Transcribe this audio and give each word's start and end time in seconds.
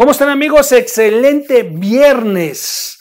¿Cómo 0.00 0.12
están 0.12 0.30
amigos? 0.30 0.72
Excelente 0.72 1.62
viernes. 1.62 3.00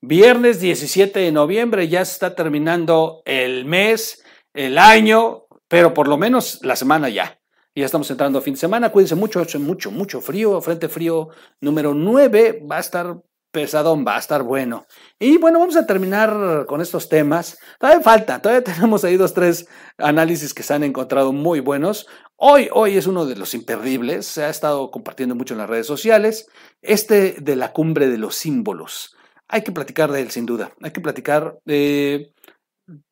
Viernes 0.00 0.58
17 0.58 1.20
de 1.20 1.30
noviembre, 1.30 1.86
ya 1.86 2.04
se 2.04 2.10
está 2.10 2.34
terminando 2.34 3.22
el 3.24 3.66
mes, 3.66 4.24
el 4.52 4.76
año, 4.76 5.44
pero 5.68 5.94
por 5.94 6.08
lo 6.08 6.16
menos 6.16 6.58
la 6.64 6.74
semana 6.74 7.08
ya. 7.08 7.38
Ya 7.72 7.84
estamos 7.84 8.10
entrando 8.10 8.40
a 8.40 8.42
fin 8.42 8.54
de 8.54 8.58
semana, 8.60 8.90
cuídense 8.90 9.14
mucho, 9.14 9.38
hace 9.38 9.60
mucho, 9.60 9.92
mucho 9.92 10.20
frío, 10.20 10.60
frente 10.60 10.88
frío 10.88 11.28
número 11.60 11.94
9, 11.94 12.66
va 12.68 12.78
a 12.78 12.80
estar 12.80 13.22
pesadón, 13.52 14.04
va 14.06 14.16
a 14.16 14.18
estar 14.18 14.42
bueno. 14.42 14.86
Y 15.18 15.38
bueno, 15.38 15.58
vamos 15.58 15.76
a 15.76 15.86
terminar 15.86 16.66
con 16.66 16.80
estos 16.80 17.08
temas. 17.08 17.58
Todavía 17.78 18.02
falta, 18.02 18.42
todavía 18.42 18.64
tenemos 18.74 19.04
ahí 19.04 19.16
dos, 19.16 19.34
tres 19.34 19.68
análisis 19.98 20.54
que 20.54 20.62
se 20.62 20.74
han 20.74 20.84
encontrado 20.84 21.32
muy 21.32 21.60
buenos. 21.60 22.06
Hoy, 22.42 22.70
hoy 22.72 22.96
es 22.96 23.06
uno 23.06 23.26
de 23.26 23.36
los 23.36 23.52
imperdibles, 23.52 24.24
se 24.24 24.44
ha 24.44 24.48
estado 24.48 24.90
compartiendo 24.90 25.34
mucho 25.34 25.52
en 25.52 25.58
las 25.58 25.68
redes 25.68 25.86
sociales, 25.86 26.48
este 26.80 27.32
de 27.32 27.54
la 27.54 27.74
cumbre 27.74 28.08
de 28.08 28.16
los 28.16 28.34
símbolos. 28.34 29.14
Hay 29.46 29.60
que 29.60 29.72
platicar 29.72 30.10
de 30.10 30.22
él, 30.22 30.30
sin 30.30 30.46
duda. 30.46 30.72
Hay 30.80 30.90
que 30.90 31.02
platicar 31.02 31.58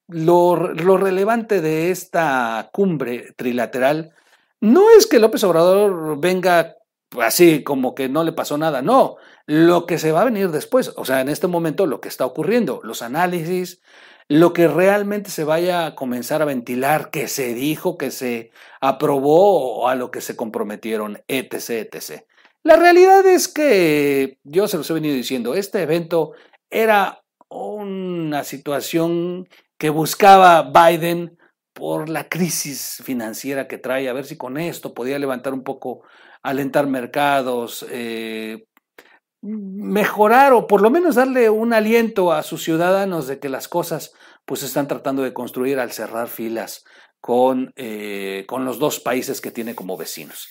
lo, 0.08 0.56
lo 0.72 0.96
relevante 0.96 1.60
de 1.60 1.90
esta 1.90 2.70
cumbre 2.72 3.34
trilateral. 3.36 4.14
No 4.62 4.90
es 4.96 5.06
que 5.06 5.18
López 5.18 5.44
Obrador 5.44 6.18
venga 6.18 6.76
así 7.20 7.62
como 7.62 7.94
que 7.94 8.08
no 8.08 8.24
le 8.24 8.32
pasó 8.32 8.56
nada, 8.56 8.80
no, 8.80 9.16
lo 9.46 9.84
que 9.84 9.98
se 9.98 10.12
va 10.12 10.22
a 10.22 10.26
venir 10.26 10.50
después, 10.50 10.92
o 10.96 11.04
sea, 11.04 11.20
en 11.20 11.28
este 11.28 11.46
momento 11.46 11.86
lo 11.86 12.00
que 12.00 12.08
está 12.08 12.26
ocurriendo, 12.26 12.80
los 12.82 13.02
análisis, 13.02 13.80
lo 14.28 14.52
que 14.52 14.68
realmente 14.68 15.30
se 15.30 15.44
vaya 15.44 15.86
a 15.86 15.94
comenzar 15.94 16.42
a 16.42 16.46
ventilar, 16.46 17.10
que 17.10 17.28
se 17.28 17.54
dijo, 17.54 17.96
que 17.96 18.10
se 18.10 18.50
aprobó 18.80 19.80
o 19.80 19.88
a 19.88 19.94
lo 19.94 20.10
que 20.10 20.20
se 20.20 20.36
comprometieron, 20.36 21.22
etc., 21.28 21.88
etc. 21.92 22.22
La 22.62 22.76
realidad 22.76 23.24
es 23.26 23.48
que 23.48 24.38
yo 24.44 24.68
se 24.68 24.76
los 24.76 24.90
he 24.90 24.94
venido 24.94 25.14
diciendo, 25.14 25.54
este 25.54 25.82
evento 25.82 26.32
era 26.70 27.24
una 27.48 28.44
situación 28.44 29.48
que 29.78 29.88
buscaba 29.88 30.70
Biden 30.70 31.38
por 31.72 32.10
la 32.10 32.28
crisis 32.28 33.00
financiera 33.02 33.68
que 33.68 33.78
trae, 33.78 34.08
a 34.08 34.12
ver 34.12 34.26
si 34.26 34.36
con 34.36 34.58
esto 34.58 34.92
podía 34.92 35.18
levantar 35.18 35.54
un 35.54 35.62
poco, 35.62 36.02
alentar 36.42 36.86
mercados, 36.86 37.86
eh, 37.90 38.66
mejorar 39.40 40.52
o 40.52 40.66
por 40.66 40.80
lo 40.80 40.90
menos 40.90 41.14
darle 41.14 41.48
un 41.50 41.72
aliento 41.72 42.32
a 42.32 42.42
sus 42.42 42.64
ciudadanos 42.64 43.26
de 43.28 43.38
que 43.38 43.48
las 43.48 43.68
cosas 43.68 44.12
pues 44.44 44.62
están 44.62 44.88
tratando 44.88 45.22
de 45.22 45.32
construir 45.32 45.78
al 45.78 45.92
cerrar 45.92 46.28
filas 46.28 46.84
con, 47.20 47.72
eh, 47.76 48.44
con 48.48 48.64
los 48.64 48.78
dos 48.78 49.00
países 49.00 49.40
que 49.40 49.50
tiene 49.50 49.74
como 49.74 49.96
vecinos. 49.96 50.48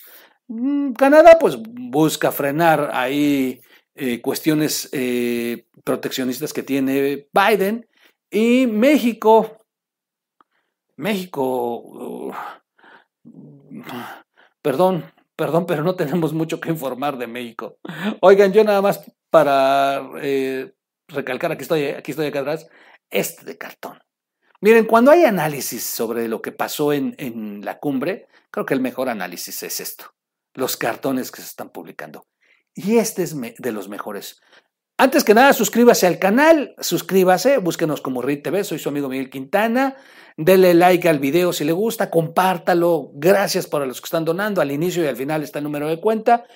Mm, 0.48 0.92
Canadá 0.92 1.38
pues 1.38 1.58
busca 1.60 2.32
frenar 2.32 2.90
ahí 2.94 3.60
eh, 3.94 4.20
cuestiones 4.20 4.88
eh, 4.92 5.66
proteccionistas 5.84 6.52
que 6.52 6.62
tiene 6.62 7.28
Biden 7.32 7.88
y 8.30 8.66
México, 8.66 9.58
México, 10.96 11.80
uh, 11.80 12.32
perdón, 14.62 15.04
Perdón, 15.38 15.66
pero 15.66 15.84
no 15.84 15.94
tenemos 15.94 16.32
mucho 16.32 16.58
que 16.58 16.68
informar 16.68 17.16
de 17.16 17.28
México. 17.28 17.78
Oigan, 18.22 18.52
yo 18.52 18.64
nada 18.64 18.82
más 18.82 19.08
para 19.30 20.02
eh, 20.20 20.72
recalcar, 21.06 21.52
aquí 21.52 21.62
estoy, 21.62 21.84
aquí 21.84 22.10
estoy 22.10 22.26
acá 22.26 22.40
atrás, 22.40 22.66
este 23.08 23.44
de 23.44 23.56
cartón. 23.56 24.00
Miren, 24.60 24.86
cuando 24.86 25.12
hay 25.12 25.22
análisis 25.24 25.84
sobre 25.84 26.26
lo 26.26 26.42
que 26.42 26.50
pasó 26.50 26.92
en, 26.92 27.14
en 27.18 27.64
la 27.64 27.78
cumbre, 27.78 28.26
creo 28.50 28.66
que 28.66 28.74
el 28.74 28.80
mejor 28.80 29.08
análisis 29.08 29.62
es 29.62 29.78
esto, 29.78 30.06
los 30.54 30.76
cartones 30.76 31.30
que 31.30 31.40
se 31.40 31.46
están 31.46 31.70
publicando. 31.70 32.26
Y 32.74 32.96
este 32.96 33.22
es 33.22 33.36
de 33.40 33.72
los 33.72 33.88
mejores. 33.88 34.40
Antes 35.00 35.22
que 35.22 35.32
nada, 35.32 35.52
suscríbase 35.52 36.08
al 36.08 36.18
canal, 36.18 36.74
suscríbase, 36.80 37.58
búsquenos 37.58 38.00
como 38.00 38.20
RIT 38.20 38.42
TV, 38.42 38.64
soy 38.64 38.80
su 38.80 38.88
amigo 38.88 39.08
Miguel 39.08 39.30
Quintana, 39.30 39.94
dele 40.36 40.74
like 40.74 41.08
al 41.08 41.20
video 41.20 41.52
si 41.52 41.62
le 41.62 41.70
gusta, 41.70 42.10
compártalo, 42.10 43.12
gracias 43.14 43.68
por 43.68 43.86
los 43.86 44.00
que 44.00 44.06
están 44.06 44.24
donando, 44.24 44.60
al 44.60 44.72
inicio 44.72 45.04
y 45.04 45.06
al 45.06 45.14
final 45.14 45.44
está 45.44 45.60
el 45.60 45.64
número 45.66 45.86
de 45.86 46.00
cuenta 46.00 46.46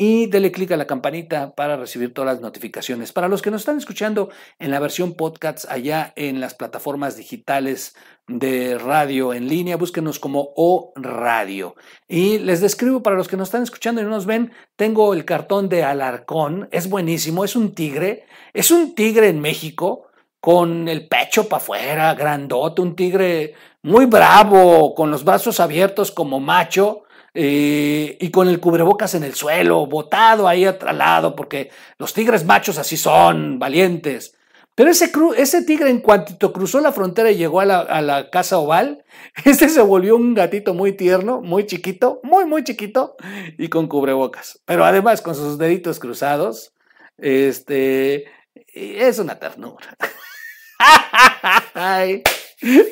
y 0.00 0.26
dele 0.26 0.52
clic 0.52 0.70
a 0.70 0.76
la 0.76 0.86
campanita 0.86 1.56
para 1.56 1.76
recibir 1.76 2.14
todas 2.14 2.32
las 2.34 2.40
notificaciones. 2.40 3.10
Para 3.10 3.26
los 3.26 3.42
que 3.42 3.50
nos 3.50 3.62
están 3.62 3.78
escuchando 3.78 4.30
en 4.60 4.70
la 4.70 4.78
versión 4.78 5.14
podcast 5.14 5.64
allá 5.68 6.12
en 6.14 6.38
las 6.38 6.54
plataformas 6.54 7.16
digitales 7.16 7.96
de 8.28 8.78
radio 8.78 9.34
en 9.34 9.48
línea, 9.48 9.76
búsquenos 9.76 10.20
como 10.20 10.50
O 10.54 10.92
Radio. 10.94 11.74
Y 12.06 12.38
les 12.38 12.60
describo 12.60 13.02
para 13.02 13.16
los 13.16 13.26
que 13.26 13.36
nos 13.36 13.48
están 13.48 13.64
escuchando 13.64 14.00
y 14.00 14.04
no 14.04 14.10
nos 14.10 14.24
ven, 14.24 14.52
tengo 14.76 15.12
el 15.14 15.24
cartón 15.24 15.68
de 15.68 15.82
Alarcón, 15.82 16.68
es 16.70 16.88
buenísimo, 16.88 17.44
es 17.44 17.56
un 17.56 17.74
tigre, 17.74 18.24
es 18.54 18.70
un 18.70 18.94
tigre 18.94 19.28
en 19.28 19.40
México 19.40 20.06
con 20.38 20.86
el 20.86 21.08
pecho 21.08 21.48
para 21.48 21.60
afuera, 21.60 22.14
grandote, 22.14 22.82
un 22.82 22.94
tigre 22.94 23.54
muy 23.82 24.06
bravo, 24.06 24.94
con 24.94 25.10
los 25.10 25.24
brazos 25.24 25.58
abiertos 25.58 26.12
como 26.12 26.38
macho 26.38 27.02
eh, 27.34 28.16
y 28.20 28.30
con 28.30 28.48
el 28.48 28.60
cubrebocas 28.60 29.14
en 29.14 29.24
el 29.24 29.34
suelo, 29.34 29.86
botado 29.86 30.48
ahí 30.48 30.64
atralado, 30.64 31.36
porque 31.36 31.70
los 31.98 32.12
tigres 32.12 32.44
machos 32.44 32.78
así 32.78 32.96
son, 32.96 33.58
valientes. 33.58 34.34
Pero 34.74 34.90
ese, 34.90 35.10
ese 35.36 35.62
tigre 35.64 35.90
en 35.90 36.00
cuanto 36.00 36.52
cruzó 36.52 36.80
la 36.80 36.92
frontera 36.92 37.32
y 37.32 37.36
llegó 37.36 37.60
a 37.60 37.64
la, 37.64 37.80
a 37.80 38.00
la, 38.00 38.30
casa 38.30 38.58
oval, 38.58 39.04
este 39.44 39.68
se 39.68 39.80
volvió 39.80 40.14
un 40.16 40.34
gatito 40.34 40.72
muy 40.72 40.92
tierno, 40.92 41.40
muy 41.40 41.66
chiquito, 41.66 42.20
muy, 42.22 42.46
muy 42.46 42.62
chiquito 42.62 43.16
y 43.58 43.68
con 43.68 43.88
cubrebocas. 43.88 44.60
Pero 44.64 44.84
además 44.84 45.20
con 45.20 45.34
sus 45.34 45.58
deditos 45.58 45.98
cruzados, 45.98 46.74
este, 47.16 48.26
es 48.74 49.18
una 49.18 49.38
ternura. 49.38 49.96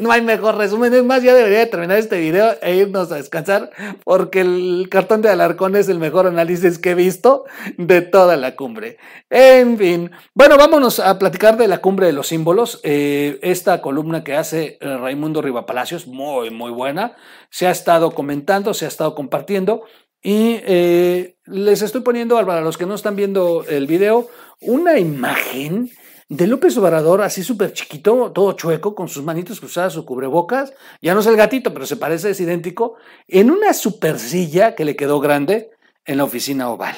No 0.01 0.13
hay 0.13 0.23
mejor 0.23 0.57
resumen. 0.57 0.95
Es 0.95 1.03
más, 1.03 1.23
ya 1.23 1.35
debería 1.35 1.69
terminar 1.69 1.99
este 1.99 2.21
video 2.21 2.55
e 2.63 2.77
irnos 2.77 3.11
a 3.11 3.17
descansar 3.17 3.71
porque 4.05 4.41
el 4.41 4.87
cartón 4.89 5.23
de 5.23 5.29
Alarcón 5.29 5.75
es 5.75 5.89
el 5.89 5.99
mejor 5.99 6.27
análisis 6.27 6.79
que 6.79 6.91
he 6.91 6.95
visto 6.95 7.45
de 7.77 8.01
toda 8.01 8.37
la 8.37 8.55
cumbre. 8.55 8.97
En 9.29 9.77
fin, 9.77 10.13
bueno, 10.35 10.57
vámonos 10.57 11.01
a 11.01 11.19
platicar 11.19 11.57
de 11.57 11.67
la 11.67 11.79
cumbre 11.79 12.07
de 12.07 12.13
los 12.13 12.29
símbolos. 12.29 12.81
Eh, 12.85 13.41
esta 13.43 13.83
columna 13.83 14.23
que 14.23 14.37
hace 14.37 14.79
eh, 14.81 14.97
Raimundo 14.99 15.43
Rivapalacios, 15.43 16.07
muy, 16.07 16.51
muy 16.51 16.71
buena. 16.71 17.17
Se 17.51 17.67
ha 17.67 17.73
estado 17.73 18.13
comentando, 18.13 18.73
se 18.73 18.85
ha 18.85 18.89
estado 18.89 19.17
compartiendo. 19.17 19.85
Y 20.23 20.61
eh, 20.65 21.37
les 21.45 21.83
estoy 21.83 22.03
poniendo, 22.03 22.37
para 22.47 22.61
los 22.61 22.79
que 22.79 22.87
no 22.87 22.95
están 22.95 23.17
viendo 23.17 23.65
el 23.69 23.87
video, 23.87 24.29
una 24.61 24.99
imagen 24.99 25.91
de 26.29 26.47
López 26.47 26.77
Obrador, 26.77 27.23
así 27.23 27.45
súper 27.45 27.73
chiquito, 27.73 28.33
todo 28.33 28.53
chueco, 28.53 28.95
con 28.95 29.09
sus 29.09 29.23
manitos 29.23 29.61
cruzadas, 29.61 29.93
su 29.93 30.05
cubrebocas, 30.05 30.73
ya 31.01 31.15
no 31.15 31.21
es 31.21 31.27
el 31.27 31.37
gatito, 31.37 31.73
pero 31.73 31.87
se 31.87 31.97
parece, 31.97 32.31
es 32.31 32.41
idéntico, 32.41 32.97
en 33.29 33.51
una 33.51 33.73
super 33.73 34.19
silla 34.19 34.75
que 34.75 34.85
le 34.85 34.97
quedó 34.97 35.21
grande 35.21 35.71
en 36.05 36.17
la 36.19 36.25
oficina 36.25 36.69
oval. 36.71 36.97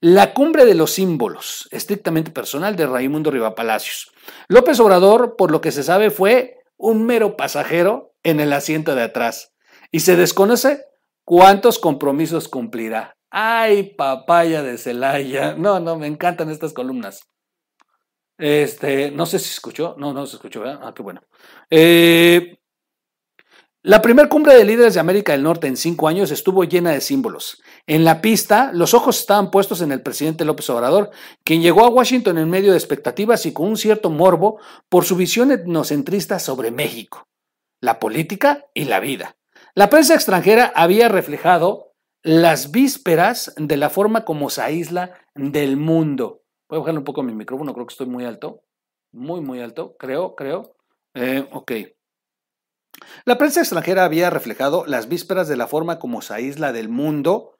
La 0.00 0.34
cumbre 0.34 0.64
de 0.64 0.74
los 0.74 0.92
símbolos, 0.92 1.68
estrictamente 1.70 2.30
personal 2.30 2.74
de 2.74 2.86
Raimundo 2.86 3.30
Rivapalacios. 3.30 4.10
López 4.48 4.80
Obrador, 4.80 5.36
por 5.36 5.50
lo 5.50 5.60
que 5.60 5.70
se 5.70 5.82
sabe, 5.82 6.10
fue 6.10 6.58
un 6.76 7.06
mero 7.06 7.36
pasajero 7.36 8.14
en 8.22 8.40
el 8.40 8.52
asiento 8.52 8.94
de 8.94 9.02
atrás. 9.02 9.52
Y 9.92 10.00
se 10.00 10.16
desconoce 10.16 10.84
cuántos 11.24 11.78
compromisos 11.78 12.48
cumplirá. 12.48 13.16
Ay, 13.30 13.94
papaya 13.96 14.62
de 14.62 14.76
Celaya. 14.78 15.54
No, 15.56 15.78
no, 15.78 15.96
me 15.96 16.06
encantan 16.06 16.50
estas 16.50 16.72
columnas. 16.72 17.20
Este, 18.42 19.12
no 19.12 19.24
sé 19.24 19.38
si 19.38 19.44
se 19.44 19.54
escuchó. 19.54 19.94
No, 19.96 20.12
no 20.12 20.26
se 20.26 20.34
escuchó, 20.34 20.62
¿verdad? 20.62 20.80
Ah, 20.82 20.92
qué 20.92 21.00
bueno. 21.00 21.22
Eh, 21.70 22.58
la 23.82 24.02
primera 24.02 24.28
cumbre 24.28 24.56
de 24.56 24.64
líderes 24.64 24.94
de 24.94 25.00
América 25.00 25.30
del 25.30 25.44
Norte 25.44 25.68
en 25.68 25.76
cinco 25.76 26.08
años 26.08 26.32
estuvo 26.32 26.64
llena 26.64 26.90
de 26.90 27.00
símbolos. 27.00 27.62
En 27.86 28.04
la 28.04 28.20
pista, 28.20 28.72
los 28.74 28.94
ojos 28.94 29.20
estaban 29.20 29.52
puestos 29.52 29.80
en 29.80 29.92
el 29.92 30.02
presidente 30.02 30.44
López 30.44 30.68
Obrador, 30.70 31.10
quien 31.44 31.62
llegó 31.62 31.84
a 31.84 31.88
Washington 31.90 32.36
en 32.36 32.50
medio 32.50 32.72
de 32.72 32.78
expectativas 32.78 33.46
y 33.46 33.52
con 33.52 33.68
un 33.68 33.76
cierto 33.76 34.10
morbo 34.10 34.58
por 34.88 35.04
su 35.04 35.14
visión 35.14 35.52
etnocentrista 35.52 36.40
sobre 36.40 36.72
México, 36.72 37.28
la 37.80 38.00
política 38.00 38.66
y 38.74 38.86
la 38.86 38.98
vida. 38.98 39.36
La 39.76 39.88
prensa 39.88 40.14
extranjera 40.14 40.72
había 40.74 41.08
reflejado 41.08 41.92
las 42.24 42.72
vísperas 42.72 43.54
de 43.56 43.76
la 43.76 43.88
forma 43.88 44.24
como 44.24 44.50
se 44.50 44.62
aísla 44.62 45.12
del 45.36 45.76
mundo. 45.76 46.41
Voy 46.72 46.78
a 46.78 46.80
bajarle 46.80 47.00
un 47.00 47.04
poco 47.04 47.22
mi 47.22 47.34
micrófono, 47.34 47.74
creo 47.74 47.86
que 47.86 47.92
estoy 47.92 48.06
muy 48.06 48.24
alto. 48.24 48.62
Muy, 49.12 49.42
muy 49.42 49.60
alto, 49.60 49.94
creo, 49.98 50.34
creo. 50.34 50.74
Eh, 51.12 51.46
ok. 51.52 51.72
La 53.26 53.36
prensa 53.36 53.60
extranjera 53.60 54.06
había 54.06 54.30
reflejado 54.30 54.86
las 54.86 55.06
vísperas 55.06 55.48
de 55.48 55.58
la 55.58 55.66
forma 55.66 55.98
como 55.98 56.22
se 56.22 56.32
aísla 56.32 56.72
del 56.72 56.88
mundo 56.88 57.58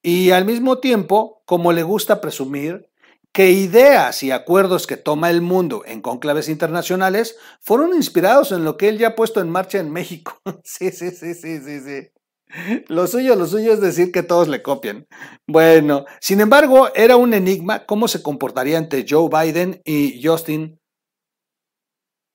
y 0.00 0.30
al 0.30 0.46
mismo 0.46 0.78
tiempo, 0.78 1.42
como 1.44 1.74
le 1.74 1.82
gusta 1.82 2.22
presumir, 2.22 2.88
que 3.30 3.50
ideas 3.50 4.22
y 4.22 4.30
acuerdos 4.30 4.86
que 4.86 4.96
toma 4.96 5.28
el 5.28 5.42
mundo 5.42 5.82
en 5.84 6.00
conclaves 6.00 6.48
internacionales 6.48 7.36
fueron 7.60 7.94
inspirados 7.94 8.52
en 8.52 8.64
lo 8.64 8.78
que 8.78 8.88
él 8.88 8.96
ya 8.96 9.08
ha 9.08 9.16
puesto 9.16 9.42
en 9.42 9.50
marcha 9.50 9.80
en 9.80 9.92
México. 9.92 10.40
sí, 10.64 10.90
sí, 10.92 11.10
sí, 11.10 11.34
sí, 11.34 11.60
sí, 11.60 11.80
sí. 11.80 12.08
Lo 12.88 13.06
suyo, 13.06 13.34
lo 13.34 13.46
suyo 13.46 13.72
es 13.72 13.80
decir 13.80 14.12
que 14.12 14.22
todos 14.22 14.48
le 14.48 14.62
copian. 14.62 15.06
Bueno, 15.46 16.04
sin 16.20 16.40
embargo, 16.40 16.94
era 16.94 17.16
un 17.16 17.34
enigma 17.34 17.84
cómo 17.86 18.08
se 18.08 18.22
comportaría 18.22 18.78
ante 18.78 19.04
Joe 19.08 19.28
Biden 19.28 19.80
y 19.84 20.24
Justin 20.24 20.78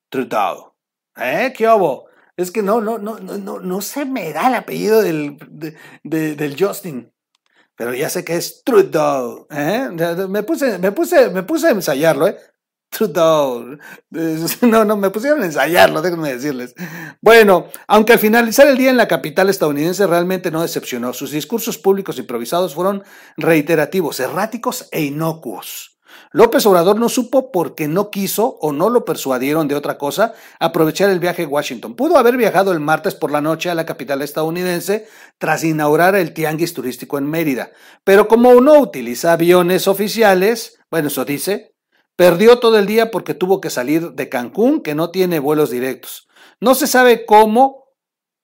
Trudeau. 0.10 0.74
¿Eh? 1.16 1.54
¿Qué 1.56 1.68
hubo? 1.68 2.08
Es 2.36 2.52
que 2.52 2.62
no, 2.62 2.82
no, 2.82 2.98
no, 2.98 3.20
no, 3.20 3.38
no, 3.38 3.60
no 3.60 3.82
se 3.82 4.06
me 4.06 4.32
da 4.34 4.48
el 4.48 4.56
apellido 4.56 5.02
del, 5.02 5.38
del 6.04 6.56
Justin. 6.60 7.12
Pero 7.76 7.94
ya 7.94 8.10
sé 8.10 8.24
que 8.24 8.36
es 8.36 8.64
Trudeau. 8.64 9.48
¿eh? 9.50 9.90
Me, 10.30 10.44
puse, 10.44 10.78
me, 10.78 10.92
puse, 10.92 11.30
me 11.30 11.44
puse 11.44 11.68
a 11.68 11.72
ensayarlo, 11.72 12.28
¿eh? 12.28 12.38
Trudeau. 12.92 13.78
No, 14.62 14.86
no, 14.86 14.98
me 14.98 15.10
pusieron 15.10 15.42
a 15.42 15.46
ensayarlo, 15.46 16.02
déjenme 16.02 16.34
decirles. 16.34 16.76
Bueno, 17.22 17.68
aunque 17.88 18.14
al 18.14 18.20
finalizar 18.20 18.68
el 18.68 18.78
día 18.78 18.90
en 18.90 18.98
la 18.98 19.08
capital 19.08 19.50
estadounidense 19.50 20.06
realmente 20.06 20.52
no 20.52 20.62
decepcionó, 20.62 21.14
sus 21.14 21.32
discursos 21.32 21.78
públicos 21.78 22.20
improvisados 22.20 22.76
fueron 22.76 23.04
reiterativos, 23.38 24.20
erráticos 24.20 24.88
e 24.92 25.02
inocuos. 25.02 25.98
López 26.34 26.66
Obrador 26.66 27.00
no 27.00 27.10
supo 27.10 27.52
porque 27.52 27.88
no 27.88 28.10
quiso 28.10 28.58
o 28.62 28.72
no 28.72 28.90
lo 28.90 29.06
persuadieron 29.06 29.68
de 29.68 29.76
otra 29.76 29.98
cosa 29.98 30.34
aprovechar 30.60 31.10
el 31.10 31.20
viaje 31.20 31.44
a 31.44 31.48
Washington. 31.48 31.96
Pudo 31.96 32.18
haber 32.18 32.38
viajado 32.38 32.72
el 32.72 32.80
martes 32.80 33.16
por 33.16 33.32
la 33.32 33.42
noche 33.42 33.70
a 33.70 33.76
la 33.76 33.86
capital 33.86 34.22
estadounidense 34.22 35.08
tras 35.38 35.64
inaugurar 35.64 36.16
el 36.16 36.34
tianguis 36.34 36.74
turístico 36.74 37.18
en 37.18 37.30
Mérida, 37.30 37.72
pero 38.04 38.28
como 38.28 38.60
no 38.62 38.80
utiliza 38.80 39.34
aviones 39.34 39.88
oficiales, 39.88 40.80
bueno, 40.90 41.08
eso 41.08 41.26
dice, 41.26 41.72
perdió 42.16 42.60
todo 42.60 42.78
el 42.78 42.86
día 42.86 43.12
porque 43.12 43.34
tuvo 43.34 43.62
que 43.62 43.70
salir 43.70 44.12
de 44.12 44.30
Cancún, 44.30 44.82
que 44.82 44.96
no 44.96 45.12
tiene 45.12 45.40
vuelos 45.40 45.70
directos. 45.70 46.28
No 46.60 46.76
se 46.76 46.88
sabe 46.88 47.26
cómo, 47.26 47.86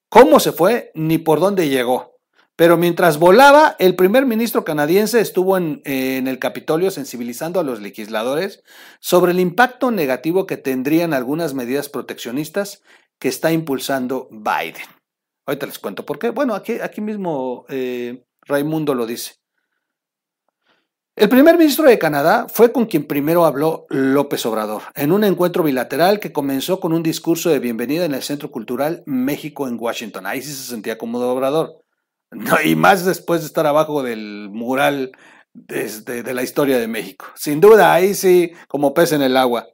cómo 0.10 0.40
se 0.40 0.52
fue 0.52 0.92
ni 0.96 1.18
por 1.18 1.40
dónde 1.40 1.70
llegó. 1.70 2.18
Pero 2.58 2.76
mientras 2.76 3.20
volaba, 3.20 3.76
el 3.78 3.96
primer 3.96 4.26
ministro 4.26 4.66
canadiense 4.66 5.22
estuvo 5.22 5.58
en, 5.58 5.82
el 5.86 6.40
Capitolio 6.40 6.90
sensibilizando 6.90 7.60
a 7.60 7.64
los 7.64 7.82
legisladores 7.82 8.64
sobre 9.00 9.32
el 9.32 9.40
impacto 9.40 9.92
negativo 9.92 10.48
que 10.48 10.58
tendrían 10.58 11.14
algunas 11.14 11.54
medidas 11.54 11.88
proteccionistas 11.88 12.82
que 13.20 13.28
está 13.28 13.52
impulsando 13.52 14.28
Biden. 14.32 14.88
Ahorita 15.46 15.68
les 15.68 15.78
cuento 15.78 16.04
por 16.04 16.18
qué. 16.18 16.32
Bueno, 16.32 16.56
aquí, 16.56 16.80
aquí 16.82 17.00
mismo 17.00 17.66
eh, 17.70 18.26
Raimundo 18.42 18.96
lo 18.96 19.06
dice. 19.06 19.36
El 21.18 21.30
primer 21.30 21.58
ministro 21.58 21.90
de 21.90 21.98
Canadá 21.98 22.46
fue 22.48 22.72
con 22.72 22.86
quien 22.86 23.08
primero 23.08 23.48
habló 23.48 23.88
López 23.90 24.46
Obrador, 24.46 24.84
en 24.94 25.12
un 25.12 25.24
encuentro 25.24 25.64
bilateral 25.64 26.20
que 26.20 26.32
comenzó 26.32 26.80
con 26.80 26.94
un 26.94 27.02
discurso 27.02 27.50
de 27.50 27.58
bienvenida 27.58 28.06
en 28.06 28.14
el 28.14 28.22
Centro 28.22 28.52
Cultural 28.52 29.02
México 29.08 29.68
en 29.68 29.80
Washington. 29.80 30.28
Ahí 30.28 30.44
sí 30.44 30.54
se 30.54 30.70
sentía 30.70 31.00
cómodo 31.00 31.32
Obrador. 31.32 31.84
Y 32.64 32.76
más 32.76 33.04
después 33.04 33.42
de 33.42 33.48
estar 33.48 33.66
abajo 33.66 34.04
del 34.04 34.50
mural 34.52 35.12
de 35.56 36.34
la 36.36 36.44
historia 36.44 36.78
de 36.78 36.88
México. 36.88 37.26
Sin 37.34 37.60
duda, 37.62 37.96
ahí 37.96 38.14
sí, 38.14 38.52
como 38.68 38.94
pez 38.94 39.12
en 39.12 39.24
el 39.24 39.38
agua. 39.38 39.70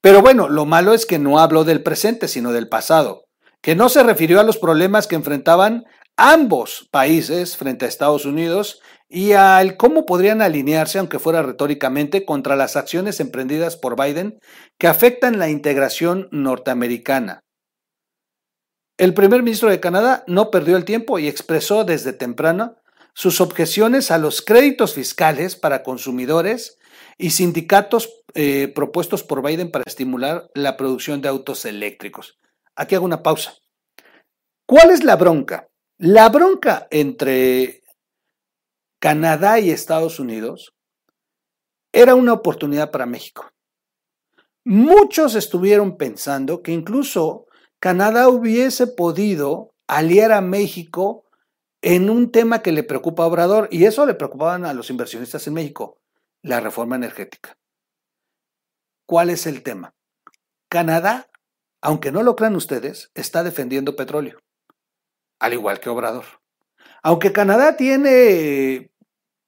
Pero 0.00 0.22
bueno, 0.22 0.48
lo 0.48 0.64
malo 0.64 0.92
es 0.92 1.06
que 1.06 1.20
no 1.20 1.38
habló 1.38 1.62
del 1.62 1.84
presente, 1.84 2.26
sino 2.26 2.50
del 2.50 2.68
pasado, 2.68 3.26
que 3.60 3.76
no 3.76 3.88
se 3.88 4.02
refirió 4.02 4.40
a 4.40 4.44
los 4.44 4.58
problemas 4.58 5.06
que 5.06 5.14
enfrentaban 5.14 5.84
ambos 6.16 6.88
países 6.90 7.56
frente 7.56 7.84
a 7.84 7.88
Estados 7.88 8.24
Unidos 8.24 8.80
y 9.14 9.34
al 9.34 9.76
cómo 9.76 10.06
podrían 10.06 10.40
alinearse, 10.40 10.98
aunque 10.98 11.18
fuera 11.18 11.42
retóricamente, 11.42 12.24
contra 12.24 12.56
las 12.56 12.76
acciones 12.76 13.20
emprendidas 13.20 13.76
por 13.76 14.02
Biden 14.02 14.38
que 14.78 14.86
afectan 14.86 15.38
la 15.38 15.50
integración 15.50 16.28
norteamericana. 16.32 17.40
El 18.96 19.12
primer 19.12 19.42
ministro 19.42 19.68
de 19.68 19.80
Canadá 19.80 20.24
no 20.26 20.50
perdió 20.50 20.78
el 20.78 20.86
tiempo 20.86 21.18
y 21.18 21.28
expresó 21.28 21.84
desde 21.84 22.14
temprano 22.14 22.76
sus 23.12 23.42
objeciones 23.42 24.10
a 24.10 24.16
los 24.16 24.40
créditos 24.40 24.94
fiscales 24.94 25.56
para 25.56 25.82
consumidores 25.82 26.78
y 27.18 27.30
sindicatos 27.32 28.22
eh, 28.32 28.72
propuestos 28.74 29.22
por 29.22 29.46
Biden 29.46 29.70
para 29.70 29.84
estimular 29.86 30.48
la 30.54 30.78
producción 30.78 31.20
de 31.20 31.28
autos 31.28 31.66
eléctricos. 31.66 32.38
Aquí 32.76 32.94
hago 32.94 33.04
una 33.04 33.22
pausa. 33.22 33.58
¿Cuál 34.64 34.90
es 34.90 35.04
la 35.04 35.16
bronca? 35.16 35.68
La 35.98 36.30
bronca 36.30 36.88
entre 36.90 37.81
Canadá 39.02 39.58
y 39.58 39.72
Estados 39.72 40.20
Unidos 40.20 40.76
era 41.92 42.14
una 42.14 42.34
oportunidad 42.34 42.92
para 42.92 43.04
México. 43.04 43.50
Muchos 44.64 45.34
estuvieron 45.34 45.96
pensando 45.96 46.62
que 46.62 46.70
incluso 46.70 47.46
Canadá 47.80 48.28
hubiese 48.28 48.86
podido 48.86 49.74
aliar 49.88 50.30
a 50.30 50.40
México 50.40 51.24
en 51.82 52.10
un 52.10 52.30
tema 52.30 52.62
que 52.62 52.70
le 52.70 52.84
preocupa 52.84 53.24
a 53.24 53.26
Obrador, 53.26 53.66
y 53.72 53.86
eso 53.86 54.06
le 54.06 54.14
preocupaban 54.14 54.64
a 54.64 54.72
los 54.72 54.88
inversionistas 54.88 55.48
en 55.48 55.54
México, 55.54 55.98
la 56.40 56.60
reforma 56.60 56.94
energética. 56.94 57.58
¿Cuál 59.04 59.30
es 59.30 59.48
el 59.48 59.64
tema? 59.64 59.96
Canadá, 60.68 61.28
aunque 61.80 62.12
no 62.12 62.22
lo 62.22 62.36
crean 62.36 62.54
ustedes, 62.54 63.10
está 63.14 63.42
defendiendo 63.42 63.96
petróleo, 63.96 64.38
al 65.40 65.54
igual 65.54 65.80
que 65.80 65.90
Obrador. 65.90 66.24
Aunque 67.02 67.32
Canadá 67.32 67.76
tiene 67.76 68.91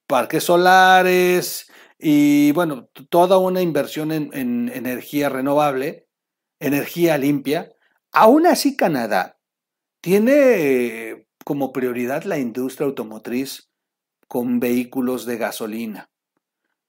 parques 0.07 0.43
solares 0.43 1.71
y, 1.97 2.51
bueno, 2.51 2.89
toda 3.09 3.37
una 3.37 3.61
inversión 3.61 4.11
en, 4.11 4.29
en 4.33 4.69
energía 4.73 5.29
renovable, 5.29 6.07
energía 6.59 7.17
limpia, 7.17 7.75
Aún 8.17 8.47
así, 8.47 8.77
Canadá 8.77 9.41
tiene 10.01 11.27
como 11.43 11.73
prioridad 11.73 12.23
la 12.23 12.39
industria 12.39 12.87
automotriz 12.87 13.69
con 14.29 14.61
vehículos 14.61 15.25
de 15.25 15.35
gasolina. 15.35 16.09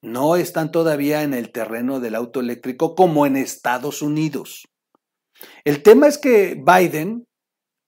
No 0.01 0.37
están 0.37 0.71
todavía 0.71 1.25
en 1.25 1.35
el 1.35 1.51
terreno 1.51 1.99
del 1.99 2.15
auto 2.15 2.39
eléctrico 2.39 2.95
como 2.95 3.27
en 3.27 3.37
Estados 3.37 4.03
Unidos. 4.03 4.69
El 5.65 5.83
tema 5.83 6.07
es 6.07 6.17
que 6.17 6.63
Biden 6.65 7.27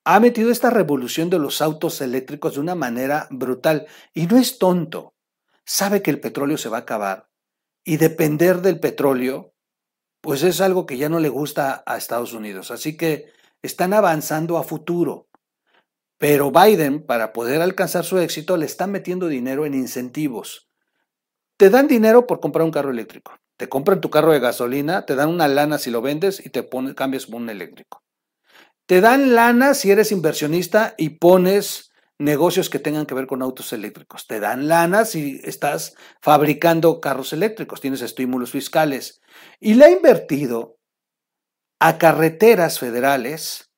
ha 0.05 0.19
metido 0.19 0.51
esta 0.51 0.71
revolución 0.71 1.31
de 1.31 1.39
los 1.39 1.63
autos 1.63 2.01
eléctricos 2.01 2.55
de 2.55 2.61
una 2.61 2.75
manera 2.75 3.29
brutal 3.31 3.87
y 4.15 4.27
no 4.27 4.37
es 4.37 4.59
tonto. 4.59 5.15
Sabe 5.71 6.01
que 6.01 6.11
el 6.11 6.19
petróleo 6.19 6.57
se 6.57 6.71
va 6.71 6.79
a 6.79 6.81
acabar 6.81 7.29
y 7.85 7.99
depender 7.99 8.63
del 8.63 8.81
petróleo 8.81 9.53
pues 10.23 10.43
es 10.43 10.63
algo 10.63 10.87
que 10.87 10.97
ya 10.97 11.11
no 11.11 11.21
le 11.21 11.29
gusta 11.29 11.83
a 11.85 11.99
Estados 11.99 12.33
Unidos. 12.33 12.71
Así 12.71 12.97
que 12.97 13.27
están 13.61 13.93
avanzando 13.93 14.57
a 14.57 14.65
futuro. 14.65 15.29
Pero 16.17 16.51
Biden, 16.51 17.05
para 17.05 17.35
poder 17.35 17.61
alcanzar 17.61 18.07
su 18.07 18.19
éxito, 18.19 18.57
le 18.57 18.65
está 18.65 18.87
metiendo 18.87 19.29
dinero 19.29 19.67
en 19.67 19.75
incentivos. 19.75 20.71
Te 21.59 21.69
dan 21.69 21.87
dinero 21.87 22.27
por 22.27 22.41
comprar 22.41 22.65
un 22.65 22.73
carro 22.73 22.91
eléctrico. 22.91 23.35
Te 23.59 23.69
compran 23.69 24.01
tu 24.01 24.09
carro 24.09 24.33
de 24.33 24.41
gasolina, 24.41 25.05
te 25.05 25.17
dan 25.17 25.29
una 25.29 25.49
lana 25.49 25.77
si 25.77 25.91
lo 25.91 26.01
vendes 26.01 26.45
y 26.45 26.49
te 26.49 26.63
pones, 26.63 26.95
cambias 26.95 27.29
un 27.29 27.51
eléctrico. 27.51 28.03
Te 28.87 29.03
dan 29.03 29.35
lana 29.35 29.75
si 29.75 29.91
eres 29.91 30.13
inversionista 30.13 30.95
y 30.97 31.11
pones 31.11 31.88
negocios 32.19 32.69
que 32.69 32.79
tengan 32.79 33.07
que 33.07 33.15
ver 33.15 33.27
con 33.27 33.43
autos 33.43 33.73
eléctricos. 33.73 34.27
Te 34.27 34.41
dan 34.41 34.69
lana 34.69 35.05
si 35.05 35.41
estás 35.45 35.95
fabricando 36.21 37.01
carros 37.01 37.33
eléctricos, 37.33 37.81
tienes 37.81 38.03
estímulos 38.03 38.51
fiscales. 38.51 39.21
Y 39.61 39.75
le 39.75 39.85
ha 39.87 39.91
invertido 39.91 40.79
a 41.81 41.99
carreteras 41.99 42.79
federales, 42.79 43.71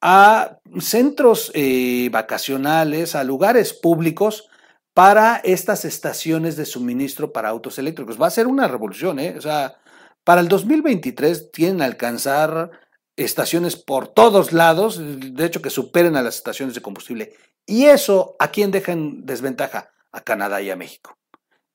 a 0.00 0.58
centros 0.80 1.52
eh, 1.54 2.08
vacacionales, 2.10 3.14
a 3.14 3.24
lugares 3.24 3.72
públicos 3.72 4.48
para 4.92 5.36
estas 5.44 5.84
estaciones 5.84 6.56
de 6.56 6.66
suministro 6.66 7.32
para 7.32 7.48
autos 7.48 7.78
eléctricos. 7.78 8.20
Va 8.20 8.26
a 8.26 8.30
ser 8.30 8.46
una 8.46 8.68
revolución, 8.68 9.18
¿eh? 9.18 9.34
O 9.36 9.40
sea, 9.40 9.76
para 10.24 10.40
el 10.40 10.48
2023 10.48 11.52
tienen 11.52 11.82
a 11.82 11.86
alcanzar 11.86 12.70
estaciones 13.16 13.76
por 13.76 14.08
todos 14.08 14.52
lados, 14.52 14.98
de 15.00 15.44
hecho 15.44 15.62
que 15.62 15.70
superen 15.70 16.16
a 16.16 16.22
las 16.22 16.36
estaciones 16.36 16.74
de 16.74 16.82
combustible. 16.82 17.32
Y 17.66 17.86
eso, 17.86 18.36
¿a 18.38 18.50
quién 18.50 18.70
deja 18.70 18.92
en 18.92 19.24
desventaja? 19.24 19.92
A 20.12 20.20
Canadá 20.20 20.60
y 20.60 20.70
a 20.70 20.76
México. 20.76 21.16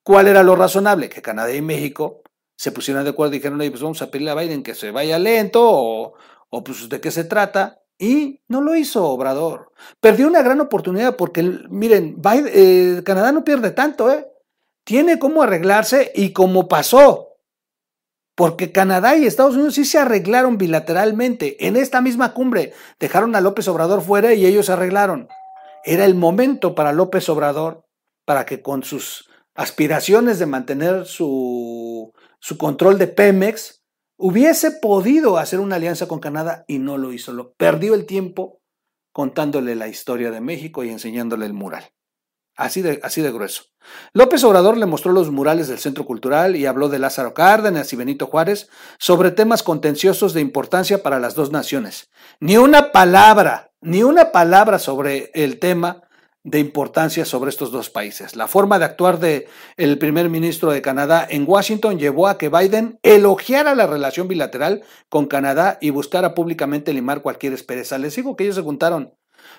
¿Cuál 0.04 0.28
era 0.28 0.44
lo 0.44 0.56
razonable? 0.56 1.10
Que 1.10 1.22
Canadá 1.22 1.54
y 1.54 1.62
México 1.62 2.22
se 2.56 2.72
pusieron 2.72 3.04
de 3.04 3.12
acuerdo 3.12 3.34
y 3.34 3.38
dijeron, 3.38 3.58
pues 3.58 3.82
vamos 3.82 4.02
a 4.02 4.12
pedirle 4.12 4.32
a 4.32 4.36
Biden 4.36 4.64
que 4.64 4.76
se 4.76 4.92
vaya 4.92 5.18
lento 5.18 5.62
o, 5.64 6.14
pues 6.64 6.90
de 6.90 7.00
qué 7.00 7.12
se 7.12 7.24
trata. 7.24 7.82
Y 7.98 8.42
no 8.48 8.62
lo 8.62 8.76
hizo 8.76 9.06
Obrador. 9.06 9.72
Perdió 10.00 10.28
una 10.28 10.42
gran 10.42 10.62
oportunidad 10.62 11.16
porque, 11.16 11.44
miren, 11.70 12.22
eh, 12.54 13.02
Canadá 13.06 13.32
no 13.32 13.44
pierde 13.44 13.72
tanto, 13.72 14.12
¿eh? 14.12 14.28
Tiene 14.84 15.20
cómo 15.20 15.44
arreglarse 15.44 16.12
y 16.16 16.34
como 16.34 16.68
pasó. 16.68 17.36
Porque 18.36 18.72
Canadá 18.72 19.16
y 19.18 19.26
Estados 19.26 19.56
Unidos 19.56 19.76
sí 19.76 19.86
se 19.86 20.00
arreglaron 20.00 20.58
bilateralmente. 20.58 21.66
En 21.68 21.76
esta 21.76 22.02
misma 22.02 22.34
cumbre 22.34 22.74
dejaron 23.00 23.36
a 23.36 23.42
López 23.42 23.68
Obrador 23.68 24.02
fuera 24.02 24.34
y 24.34 24.46
ellos 24.46 24.70
arreglaron. 24.70 25.28
Era 25.90 26.06
el 26.06 26.14
momento 26.14 26.76
para 26.76 26.94
López 26.94 27.30
Obrador 27.30 27.84
para 28.24 28.46
que 28.46 28.62
con 28.62 28.84
sus 28.84 29.28
aspiraciones 29.56 30.38
de 30.38 30.46
mantener 30.46 31.08
su, 31.08 32.14
su 32.40 32.60
control 32.60 33.00
de 33.00 33.08
Pemex, 33.08 33.82
hubiese 34.16 34.70
podido 34.70 35.40
hacer 35.40 35.60
una 35.60 35.78
alianza 35.78 36.08
con 36.08 36.20
Canadá 36.20 36.64
y 36.68 36.78
no 36.78 37.00
lo 37.00 37.12
hizo. 37.12 37.34
Lo, 37.34 37.54
perdió 37.54 37.96
el 37.96 38.06
tiempo 38.06 38.62
contándole 39.12 39.76
la 39.76 39.88
historia 39.88 40.30
de 40.30 40.42
México 40.42 40.84
y 40.84 40.90
enseñándole 40.90 41.48
el 41.48 41.54
mural. 41.54 41.86
Así 42.56 42.84
de, 42.84 43.00
así 43.02 43.24
de 43.24 43.32
grueso. 43.32 43.64
López 44.14 44.44
Obrador 44.44 44.78
le 44.78 44.86
mostró 44.86 45.12
los 45.12 45.32
murales 45.32 45.70
del 45.70 45.80
Centro 45.80 46.06
Cultural 46.06 46.56
y 46.56 46.68
habló 46.68 46.90
de 46.90 47.00
Lázaro 47.00 47.34
Cárdenas 47.34 47.92
y 47.94 47.96
Benito 47.96 48.28
Juárez 48.28 48.70
sobre 49.00 49.32
temas 49.32 49.64
contenciosos 49.64 50.36
de 50.36 50.42
importancia 50.42 51.02
para 51.02 51.20
las 51.20 51.34
dos 51.34 51.52
naciones. 51.52 52.12
Ni 52.40 52.58
una 52.58 52.92
palabra, 52.92 53.69
ni 53.82 54.04
una 54.04 54.32
palabra 54.32 54.80
sobre 54.80 55.32
el 55.34 55.60
tema 55.60 56.04
de 56.44 56.60
importancia 56.60 57.26
sobre 57.26 57.50
estos 57.50 57.72
dos 57.72 57.90
países. 57.90 58.36
La 58.36 58.48
forma 58.48 58.80
de 58.80 58.86
actuar 58.86 59.20
del 59.20 59.46
el 59.78 59.98
primer 59.98 60.30
ministro 60.30 60.72
de 60.72 60.82
Canadá 60.82 61.28
en 61.30 61.46
Washington 61.48 62.00
llevó 62.00 62.28
a 62.28 62.38
que 62.38 62.50
Biden 62.50 63.00
elogiara 63.04 63.76
la 63.76 63.88
relación 63.88 64.28
bilateral 64.28 64.84
con 65.10 65.28
Canadá 65.28 65.78
y 65.82 65.90
buscara 65.90 66.34
públicamente 66.34 66.94
limar 66.94 67.22
cualquier 67.22 67.54
espereza. 67.54 67.98
Les 67.98 68.16
digo 68.16 68.36
que 68.36 68.46
ellos 68.46 68.56
se 68.56 68.62
juntaron. 68.62 69.14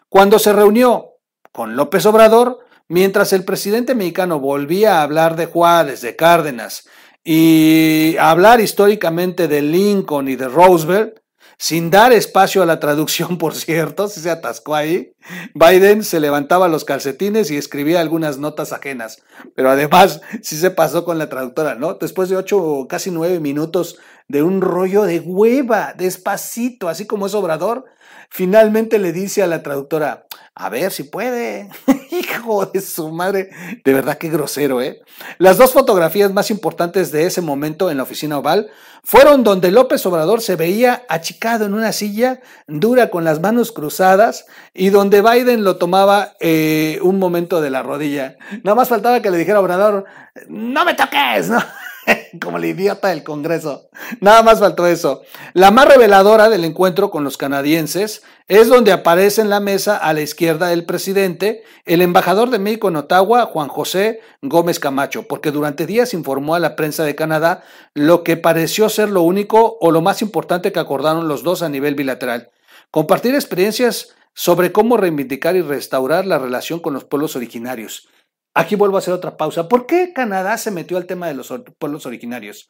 Cuando 0.08 0.38
se 0.38 0.52
reunió 0.52 1.16
con 1.52 1.76
López 1.76 2.06
Obrador, 2.06 2.60
mientras 2.88 3.32
el 3.32 3.44
presidente 3.44 3.94
mexicano 3.94 4.40
volvía 4.40 4.98
a 4.98 5.02
hablar 5.02 5.36
de 5.36 5.46
Juárez, 5.46 6.00
de 6.00 6.16
Cárdenas 6.16 6.88
y 7.22 8.16
a 8.18 8.30
hablar 8.30 8.60
históricamente 8.60 9.48
de 9.48 9.60
Lincoln 9.60 10.28
y 10.28 10.36
de 10.36 10.48
Roosevelt, 10.48 11.19
sin 11.60 11.90
dar 11.90 12.14
espacio 12.14 12.62
a 12.62 12.66
la 12.66 12.80
traducción, 12.80 13.36
por 13.38 13.54
cierto, 13.54 14.08
si 14.08 14.20
se 14.20 14.30
atascó 14.30 14.74
ahí, 14.74 15.12
Biden 15.54 16.02
se 16.02 16.18
levantaba 16.18 16.68
los 16.68 16.86
calcetines 16.86 17.50
y 17.50 17.58
escribía 17.58 18.00
algunas 18.00 18.38
notas 18.38 18.72
ajenas. 18.72 19.22
Pero 19.54 19.68
además, 19.68 20.22
sí 20.40 20.56
se 20.56 20.70
pasó 20.70 21.04
con 21.04 21.18
la 21.18 21.28
traductora, 21.28 21.74
¿no? 21.74 21.94
Después 21.94 22.30
de 22.30 22.38
ocho, 22.38 22.86
casi 22.88 23.10
nueve 23.10 23.40
minutos 23.40 23.98
de 24.26 24.42
un 24.42 24.62
rollo 24.62 25.02
de 25.02 25.20
hueva, 25.20 25.92
despacito, 25.94 26.88
así 26.88 27.06
como 27.06 27.26
es 27.26 27.34
Obrador, 27.34 27.84
finalmente 28.30 28.98
le 28.98 29.12
dice 29.12 29.42
a 29.42 29.46
la 29.46 29.62
traductora, 29.62 30.24
a 30.60 30.68
ver 30.68 30.92
si 30.92 31.04
puede. 31.04 31.70
Hijo 32.10 32.66
de 32.66 32.82
su 32.82 33.10
madre. 33.10 33.48
De 33.82 33.94
verdad 33.94 34.18
que 34.18 34.28
grosero, 34.28 34.82
¿eh? 34.82 35.00
Las 35.38 35.56
dos 35.56 35.72
fotografías 35.72 36.32
más 36.34 36.50
importantes 36.50 37.10
de 37.12 37.24
ese 37.24 37.40
momento 37.40 37.90
en 37.90 37.96
la 37.96 38.02
oficina 38.02 38.38
oval 38.38 38.70
fueron 39.02 39.42
donde 39.42 39.70
López 39.70 40.04
Obrador 40.04 40.42
se 40.42 40.56
veía 40.56 41.02
achicado 41.08 41.64
en 41.64 41.72
una 41.72 41.92
silla 41.92 42.40
dura 42.66 43.08
con 43.08 43.24
las 43.24 43.40
manos 43.40 43.72
cruzadas 43.72 44.44
y 44.74 44.90
donde 44.90 45.22
Biden 45.22 45.64
lo 45.64 45.76
tomaba 45.76 46.34
eh, 46.40 46.98
un 47.02 47.18
momento 47.18 47.62
de 47.62 47.70
la 47.70 47.82
rodilla. 47.82 48.36
Nada 48.62 48.74
más 48.74 48.90
faltaba 48.90 49.22
que 49.22 49.30
le 49.30 49.38
dijera 49.38 49.60
Obrador, 49.60 50.04
no 50.46 50.84
me 50.84 50.92
toques, 50.92 51.48
¿no? 51.48 51.58
como 52.40 52.58
el 52.58 52.64
idiota 52.64 53.08
del 53.08 53.22
Congreso. 53.22 53.88
Nada 54.20 54.42
más 54.42 54.60
faltó 54.60 54.86
eso. 54.86 55.22
La 55.52 55.70
más 55.70 55.88
reveladora 55.88 56.48
del 56.48 56.64
encuentro 56.64 57.10
con 57.10 57.24
los 57.24 57.36
canadienses 57.36 58.22
es 58.48 58.68
donde 58.68 58.92
aparece 58.92 59.40
en 59.40 59.50
la 59.50 59.60
mesa 59.60 59.96
a 59.96 60.12
la 60.12 60.20
izquierda 60.20 60.68
del 60.68 60.84
presidente 60.84 61.62
el 61.84 62.02
embajador 62.02 62.50
de 62.50 62.58
México 62.58 62.88
en 62.88 62.96
Ottawa, 62.96 63.46
Juan 63.46 63.68
José 63.68 64.20
Gómez 64.42 64.78
Camacho, 64.78 65.26
porque 65.28 65.50
durante 65.50 65.86
días 65.86 66.14
informó 66.14 66.54
a 66.54 66.60
la 66.60 66.76
prensa 66.76 67.04
de 67.04 67.14
Canadá 67.14 67.62
lo 67.94 68.22
que 68.24 68.36
pareció 68.36 68.88
ser 68.88 69.10
lo 69.10 69.22
único 69.22 69.78
o 69.80 69.90
lo 69.90 70.00
más 70.00 70.22
importante 70.22 70.72
que 70.72 70.80
acordaron 70.80 71.28
los 71.28 71.42
dos 71.42 71.62
a 71.62 71.68
nivel 71.68 71.94
bilateral. 71.94 72.50
Compartir 72.90 73.34
experiencias 73.34 74.14
sobre 74.34 74.72
cómo 74.72 74.96
reivindicar 74.96 75.56
y 75.56 75.62
restaurar 75.62 76.26
la 76.26 76.38
relación 76.38 76.80
con 76.80 76.94
los 76.94 77.04
pueblos 77.04 77.36
originarios 77.36 78.08
Aquí 78.54 78.74
vuelvo 78.74 78.96
a 78.96 78.98
hacer 78.98 79.14
otra 79.14 79.36
pausa. 79.36 79.68
¿Por 79.68 79.86
qué 79.86 80.12
Canadá 80.12 80.58
se 80.58 80.70
metió 80.70 80.96
al 80.96 81.06
tema 81.06 81.28
de 81.28 81.34
los 81.34 81.52
pueblos 81.78 82.06
originarios? 82.06 82.68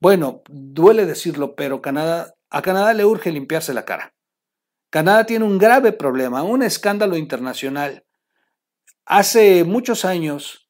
Bueno, 0.00 0.42
duele 0.48 1.06
decirlo, 1.06 1.54
pero 1.54 1.80
Canadá, 1.80 2.34
a 2.50 2.62
Canadá 2.62 2.94
le 2.94 3.04
urge 3.04 3.30
limpiarse 3.30 3.72
la 3.72 3.84
cara. 3.84 4.14
Canadá 4.90 5.24
tiene 5.24 5.44
un 5.44 5.58
grave 5.58 5.92
problema, 5.92 6.42
un 6.42 6.62
escándalo 6.62 7.16
internacional. 7.16 8.04
Hace 9.06 9.62
muchos 9.62 10.04
años, 10.04 10.68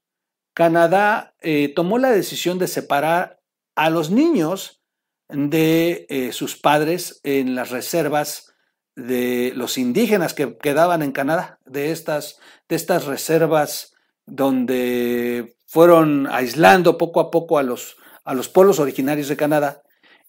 Canadá 0.52 1.34
eh, 1.40 1.72
tomó 1.74 1.98
la 1.98 2.10
decisión 2.10 2.58
de 2.58 2.66
separar 2.66 3.40
a 3.76 3.88
los 3.88 4.10
niños 4.10 4.82
de 5.28 6.06
eh, 6.10 6.32
sus 6.32 6.56
padres 6.56 7.20
en 7.22 7.54
las 7.54 7.70
reservas 7.70 8.52
de 8.94 9.52
los 9.54 9.78
indígenas 9.78 10.34
que 10.34 10.58
quedaban 10.58 11.02
en 11.02 11.12
Canadá, 11.12 11.58
de 11.64 11.92
estas, 11.92 12.38
de 12.68 12.76
estas 12.76 13.06
reservas 13.06 13.94
donde 14.30 15.56
fueron 15.66 16.26
aislando 16.28 16.96
poco 16.96 17.20
a 17.20 17.30
poco 17.30 17.58
a 17.58 17.62
los, 17.62 17.96
a 18.24 18.34
los 18.34 18.48
pueblos 18.48 18.78
originarios 18.78 19.28
de 19.28 19.36
Canadá 19.36 19.82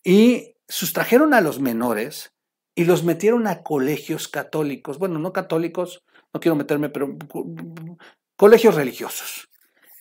y 0.04 0.56
sustrajeron 0.68 1.34
a 1.34 1.42
los 1.42 1.60
menores 1.60 2.34
y 2.76 2.86
los 2.86 3.04
metieron 3.04 3.48
a 3.48 3.62
colegios 3.62 4.28
católicos, 4.28 4.98
bueno, 4.98 5.20
no 5.20 5.34
católicos, 5.34 6.04
no 6.34 6.40
quiero 6.40 6.56
meterme, 6.56 6.90
pero 6.90 7.16
colegios 8.36 8.76
religiosos. 8.76 9.50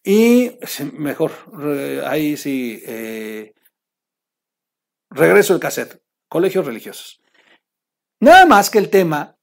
Y 0.02 0.52
mejor, 0.94 1.32
ahí 2.06 2.36
sí, 2.36 2.82
eh, 2.86 3.52
regreso 5.10 5.54
el 5.54 5.60
cassette, 5.60 6.02
colegios 6.28 6.64
religiosos. 6.64 7.20
Nada 8.20 8.46
más 8.46 8.70
que 8.70 8.78
el 8.78 8.88
tema 8.88 9.36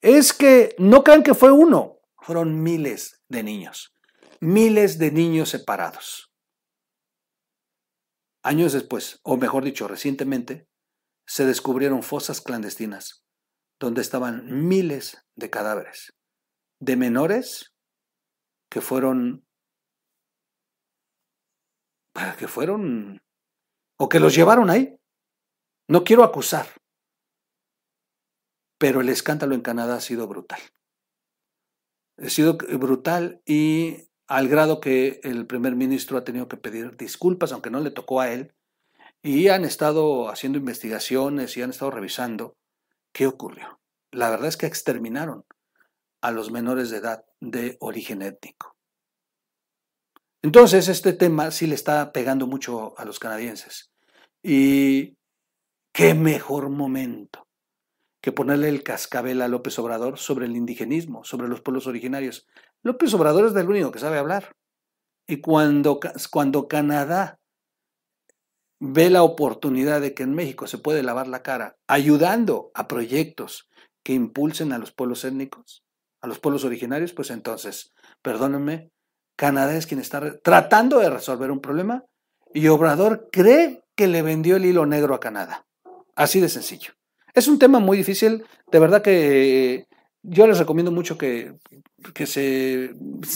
es 0.00 0.32
que 0.32 0.74
no 0.78 1.04
crean 1.04 1.22
que 1.22 1.34
fue 1.34 1.52
uno, 1.52 1.98
fueron 2.16 2.62
miles 2.62 3.22
de 3.28 3.42
niños 3.42 3.92
miles 4.40 4.98
de 4.98 5.10
niños 5.10 5.50
separados. 5.50 6.32
Años 8.42 8.72
después, 8.72 9.20
o 9.24 9.36
mejor 9.36 9.64
dicho, 9.64 9.88
recientemente, 9.88 10.68
se 11.26 11.44
descubrieron 11.44 12.02
fosas 12.02 12.40
clandestinas 12.40 13.24
donde 13.80 14.00
estaban 14.00 14.66
miles 14.68 15.24
de 15.36 15.50
cadáveres 15.50 16.18
de 16.80 16.96
menores 16.96 17.74
que 18.70 18.80
fueron 18.80 19.44
que 22.38 22.48
fueron 22.48 23.22
o 23.96 24.08
que 24.08 24.18
los 24.18 24.34
llevaron 24.34 24.70
ahí. 24.70 24.96
No 25.88 26.02
quiero 26.02 26.24
acusar, 26.24 26.66
pero 28.76 29.00
el 29.00 29.08
escándalo 29.08 29.54
en 29.54 29.60
Canadá 29.60 29.96
ha 29.96 30.00
sido 30.00 30.26
brutal. 30.26 30.60
Ha 32.18 32.28
sido 32.28 32.56
brutal 32.56 33.40
y 33.46 34.07
al 34.28 34.48
grado 34.48 34.78
que 34.80 35.20
el 35.24 35.46
primer 35.46 35.74
ministro 35.74 36.18
ha 36.18 36.24
tenido 36.24 36.48
que 36.48 36.58
pedir 36.58 36.96
disculpas, 36.96 37.50
aunque 37.52 37.70
no 37.70 37.80
le 37.80 37.90
tocó 37.90 38.20
a 38.20 38.30
él, 38.30 38.54
y 39.22 39.48
han 39.48 39.64
estado 39.64 40.28
haciendo 40.28 40.58
investigaciones 40.58 41.56
y 41.56 41.62
han 41.62 41.70
estado 41.70 41.90
revisando 41.90 42.56
qué 43.12 43.26
ocurrió. 43.26 43.80
La 44.12 44.30
verdad 44.30 44.48
es 44.48 44.56
que 44.56 44.66
exterminaron 44.66 45.44
a 46.20 46.30
los 46.30 46.50
menores 46.50 46.90
de 46.90 46.98
edad 46.98 47.24
de 47.40 47.76
origen 47.80 48.22
étnico. 48.22 48.76
Entonces, 50.42 50.88
este 50.88 51.14
tema 51.14 51.50
sí 51.50 51.66
le 51.66 51.74
está 51.74 52.12
pegando 52.12 52.46
mucho 52.46 52.98
a 52.98 53.04
los 53.04 53.18
canadienses. 53.18 53.90
Y 54.42 55.16
qué 55.92 56.14
mejor 56.14 56.68
momento 56.68 57.47
que 58.28 58.32
ponerle 58.32 58.68
el 58.68 58.82
cascabel 58.82 59.40
a 59.40 59.48
López 59.48 59.78
Obrador 59.78 60.18
sobre 60.18 60.44
el 60.44 60.54
indigenismo, 60.54 61.24
sobre 61.24 61.48
los 61.48 61.62
pueblos 61.62 61.86
originarios. 61.86 62.46
López 62.82 63.14
Obrador 63.14 63.46
es 63.46 63.56
el 63.56 63.70
único 63.70 63.90
que 63.90 64.00
sabe 64.00 64.18
hablar. 64.18 64.52
Y 65.26 65.40
cuando, 65.40 65.98
cuando 66.30 66.68
Canadá 66.68 67.38
ve 68.80 69.08
la 69.08 69.22
oportunidad 69.22 70.02
de 70.02 70.12
que 70.12 70.24
en 70.24 70.34
México 70.34 70.66
se 70.66 70.76
puede 70.76 71.02
lavar 71.02 71.26
la 71.26 71.42
cara, 71.42 71.76
ayudando 71.86 72.70
a 72.74 72.86
proyectos 72.86 73.70
que 74.04 74.12
impulsen 74.12 74.74
a 74.74 74.78
los 74.78 74.92
pueblos 74.92 75.24
étnicos, 75.24 75.82
a 76.20 76.26
los 76.26 76.38
pueblos 76.38 76.64
originarios, 76.64 77.14
pues 77.14 77.30
entonces, 77.30 77.94
perdónenme, 78.20 78.90
Canadá 79.36 79.74
es 79.74 79.86
quien 79.86 80.00
está 80.00 80.38
tratando 80.40 80.98
de 80.98 81.08
resolver 81.08 81.50
un 81.50 81.62
problema 81.62 82.04
y 82.52 82.68
Obrador 82.68 83.30
cree 83.32 83.84
que 83.96 84.06
le 84.06 84.20
vendió 84.20 84.56
el 84.56 84.66
hilo 84.66 84.84
negro 84.84 85.14
a 85.14 85.20
Canadá. 85.20 85.64
Así 86.14 86.40
de 86.40 86.50
sencillo. 86.50 86.97
Es 87.34 87.48
un 87.48 87.58
tema 87.58 87.78
muy 87.78 87.98
difícil, 87.98 88.44
de 88.70 88.78
verdad 88.78 89.02
que 89.02 89.86
yo 90.22 90.46
les 90.46 90.58
recomiendo 90.58 90.90
mucho 90.90 91.16
que, 91.16 91.54
que 92.14 92.26
se... 92.26 92.90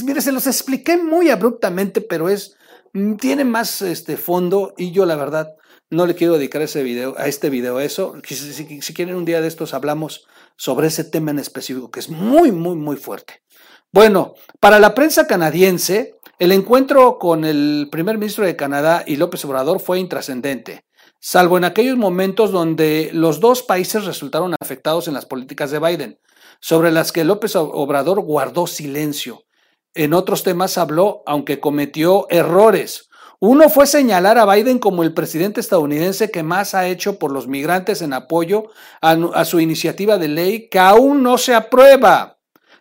Mire, 0.04 0.20
se 0.20 0.32
los 0.32 0.46
expliqué 0.46 0.96
muy 0.96 1.30
abruptamente, 1.30 2.00
pero 2.00 2.28
es... 2.28 2.56
Mm, 2.92 3.16
tiene 3.16 3.44
más 3.44 3.82
este 3.82 4.16
fondo 4.16 4.74
y 4.76 4.92
yo 4.92 5.06
la 5.06 5.16
verdad 5.16 5.54
no 5.90 6.06
le 6.06 6.14
quiero 6.14 6.34
dedicar 6.34 6.62
ese 6.62 6.82
video, 6.82 7.14
a 7.18 7.26
este 7.26 7.50
video 7.50 7.78
eso. 7.80 8.14
Si, 8.26 8.80
si, 8.80 8.94
quieren 8.94 9.14
un 9.14 9.24
día 9.24 9.40
de 9.40 9.48
estos 9.48 9.74
hablamos 9.74 10.26
sobre 10.56 10.88
ese 10.88 11.04
tema 11.04 11.30
en 11.30 11.38
específico 11.38 11.90
que 11.90 12.00
es 12.00 12.08
muy, 12.08 12.50
muy, 12.50 12.76
muy 12.76 12.96
fuerte. 12.96 13.42
Bueno, 13.92 14.34
para 14.58 14.78
la 14.78 14.94
prensa 14.94 15.26
canadiense, 15.26 16.14
el 16.38 16.52
encuentro 16.52 17.18
con 17.18 17.44
el 17.44 17.88
primer 17.92 18.16
ministro 18.16 18.46
de 18.46 18.56
Canadá 18.56 19.04
y 19.06 19.16
López 19.16 19.44
Obrador 19.44 19.80
fue 19.80 19.98
intrascendente, 19.98 20.84
salvo 21.24 21.56
en 21.56 21.62
aquellos 21.62 21.96
momentos 21.96 22.50
donde 22.50 23.10
los 23.12 23.38
dos 23.38 23.62
países 23.62 24.04
resultaron 24.04 24.56
afectados 24.60 25.06
en 25.06 25.14
las 25.14 25.24
políticas 25.24 25.70
de 25.70 25.78
Biden 25.78 26.18
sobre 26.60 26.90
las 26.90 27.12
que 27.12 27.22
López 27.22 27.54
Obrador 27.54 28.20
guardó 28.20 28.66
silencio. 28.66 29.44
En 29.94 30.14
otros 30.14 30.42
temas 30.42 30.78
habló, 30.78 31.22
aunque 31.24 31.60
cometió 31.60 32.26
errores. 32.28 33.08
Uno 33.38 33.70
fue 33.70 33.86
señalar 33.86 34.36
a 34.36 34.52
Biden 34.52 34.80
como 34.80 35.04
el 35.04 35.14
presidente 35.14 35.60
estadounidense 35.60 36.32
que 36.32 36.42
más 36.42 36.74
ha 36.74 36.88
hecho 36.88 37.20
por 37.20 37.30
los 37.30 37.46
migrantes 37.46 38.02
en 38.02 38.14
apoyo 38.14 38.64
a, 39.00 39.44
su 39.44 39.60
iniciativa 39.60 40.18
de 40.18 40.28
ley 40.28 40.68
que 40.68 40.80
aún 40.80 41.22
no 41.22 41.38
se 41.38 41.54
aprueba 41.54 42.40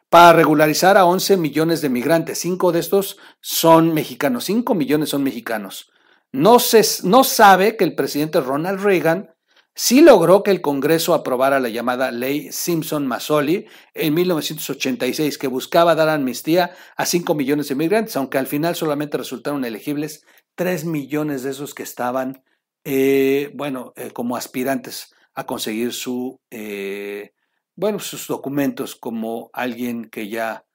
para 0.09 0.33
regularizar 0.33 0.97
a 0.97 1.05
11 1.05 1.37
millones 1.37 1.81
de 1.81 1.89
migrantes. 1.89 2.39
Cinco 2.39 2.71
de 2.71 2.79
estos 2.79 3.17
son 3.39 3.93
mexicanos, 3.93 4.45
cinco 4.45 4.73
millones 4.73 5.09
son 5.09 5.21
mexicanos. 5.21 5.91
No, 6.31 6.59
se, 6.59 6.81
no 7.03 7.23
sabe 7.23 7.75
que 7.75 7.83
el 7.83 7.95
presidente 7.95 8.39
Ronald 8.39 8.81
Reagan 8.81 9.31
sí 9.75 10.01
logró 10.01 10.43
que 10.43 10.51
el 10.51 10.61
Congreso 10.61 11.13
aprobara 11.13 11.59
la 11.59 11.69
llamada 11.69 12.11
Ley 12.11 12.51
Simpson-Mazzoli 12.51 13.67
en 13.93 14.13
1986, 14.13 15.37
que 15.37 15.47
buscaba 15.47 15.95
dar 15.95 16.07
amnistía 16.09 16.71
a 16.95 17.05
5 17.05 17.35
millones 17.35 17.67
de 17.67 17.75
migrantes, 17.75 18.15
aunque 18.15 18.37
al 18.37 18.47
final 18.47 18.75
solamente 18.75 19.17
resultaron 19.17 19.65
elegibles 19.65 20.25
3 20.55 20.85
millones 20.85 21.43
de 21.43 21.51
esos 21.51 21.73
que 21.73 21.83
estaban, 21.83 22.43
eh, 22.85 23.51
bueno, 23.53 23.91
eh, 23.97 24.11
como 24.11 24.37
aspirantes 24.37 25.13
a 25.33 25.45
conseguir 25.45 25.91
su, 25.91 26.39
eh, 26.49 27.33
bueno, 27.75 27.99
sus 27.99 28.27
documentos 28.27 28.95
como 28.95 29.49
alguien 29.53 30.05
que 30.05 30.29
ya 30.29 30.65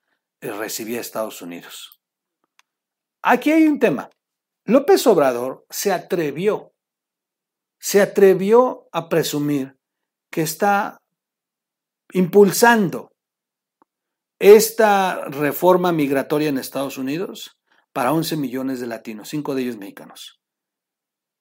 recibía 0.41 1.01
Estados 1.01 1.41
Unidos. 1.41 2.01
Aquí 3.23 3.51
hay 3.51 3.67
un 3.67 3.79
tema. 3.79 4.11
López 4.67 5.07
Obrador 5.07 5.65
se 5.71 5.93
atrevió 5.93 6.73
se 7.79 8.01
atrevió 8.01 8.89
a 8.93 9.09
presumir 9.09 9.79
que 10.31 10.43
está 10.43 10.99
impulsando 12.13 13.13
esta 14.39 15.25
reforma 15.27 15.93
migratoria 15.93 16.49
en 16.49 16.59
Estados 16.59 16.99
Unidos 16.99 17.59
para 17.93 18.13
11 18.13 18.37
millones 18.37 18.81
de 18.81 18.87
latinos, 18.87 19.29
cinco 19.29 19.55
de 19.55 19.63
ellos 19.63 19.77
mexicanos. 19.77 20.41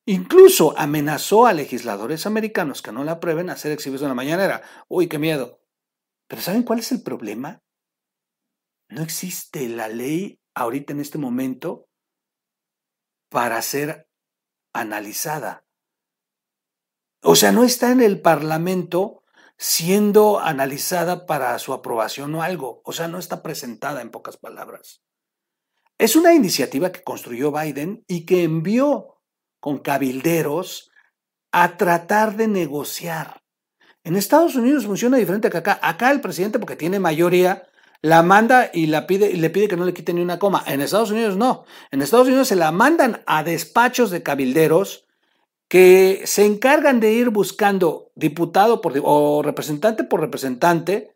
Incluso 0.06 0.78
amenazó 0.78 1.48
a 1.48 1.54
legisladores 1.54 2.26
americanos 2.26 2.82
que 2.82 2.92
no 2.92 3.04
la 3.04 3.14
aprueben 3.14 3.50
a 3.50 3.54
hacer 3.54 3.72
exhibición 3.72 4.08
en 4.08 4.12
la 4.12 4.16
mañanera. 4.16 4.62
Uy, 4.88 5.08
qué 5.08 5.18
miedo. 5.18 5.62
Pero 6.28 6.42
¿saben 6.42 6.64
cuál 6.64 6.80
es 6.80 6.92
el 6.92 7.02
problema? 7.02 7.64
No 8.88 9.02
existe 9.02 9.68
la 9.68 9.88
ley 9.88 10.40
ahorita 10.54 10.94
en 10.94 11.00
este 11.00 11.18
momento 11.18 11.88
para 13.30 13.62
ser 13.62 14.08
analizada. 14.74 15.66
O 17.22 17.36
sea, 17.36 17.52
no 17.52 17.64
está 17.64 17.92
en 17.92 18.02
el 18.02 18.22
Parlamento 18.22 19.24
siendo 19.58 20.40
analizada 20.40 21.26
para 21.26 21.58
su 21.60 21.74
aprobación 21.74 22.36
o 22.36 22.44
algo. 22.44 22.82
O 22.86 22.94
sea, 22.94 23.08
no 23.08 23.18
está 23.18 23.42
presentada 23.42 24.02
en 24.02 24.12
pocas 24.12 24.38
palabras. 24.38 25.02
Es 25.98 26.16
una 26.16 26.34
iniciativa 26.34 26.92
que 26.92 27.04
construyó 27.04 27.52
Biden 27.52 28.04
y 28.08 28.26
que 28.26 28.44
envió 28.44 29.22
con 29.60 29.80
cabilderos 29.80 30.92
a 31.52 31.78
tratar 31.78 32.36
de 32.36 32.48
negociar. 32.48 33.42
En 34.04 34.16
Estados 34.16 34.56
Unidos 34.56 34.86
funciona 34.86 35.18
diferente 35.18 35.50
que 35.50 35.58
acá. 35.58 35.80
Acá 35.82 36.12
el 36.12 36.22
presidente, 36.22 36.60
porque 36.60 36.76
tiene 36.76 37.00
mayoría, 37.00 37.68
la 38.06 38.22
manda 38.22 38.70
y, 38.72 38.86
la 38.86 39.08
pide, 39.08 39.32
y 39.32 39.38
le 39.38 39.50
pide 39.50 39.68
que 39.68 39.76
no 39.76 39.84
le 39.84 39.94
quite 39.96 40.14
ni 40.14 40.22
una 40.22 40.38
coma. 40.38 40.64
En 40.68 40.80
Estados 40.80 41.10
Unidos 41.10 41.38
no. 41.38 41.66
En 41.90 42.04
Estados 42.04 42.28
Unidos 42.28 42.48
se 42.48 42.56
la 42.56 42.72
mandan 42.72 43.24
a 43.26 43.44
despachos 43.44 44.12
de 44.12 44.22
cabilderos 44.22 45.08
que 45.68 46.22
se 46.26 46.46
encargan 46.46 47.00
de 47.00 47.14
ir 47.14 47.32
buscando 47.32 48.12
diputado 48.14 48.80
por, 48.80 48.94
o 49.04 49.42
representante 49.42 50.04
por 50.04 50.22
representante 50.22 51.16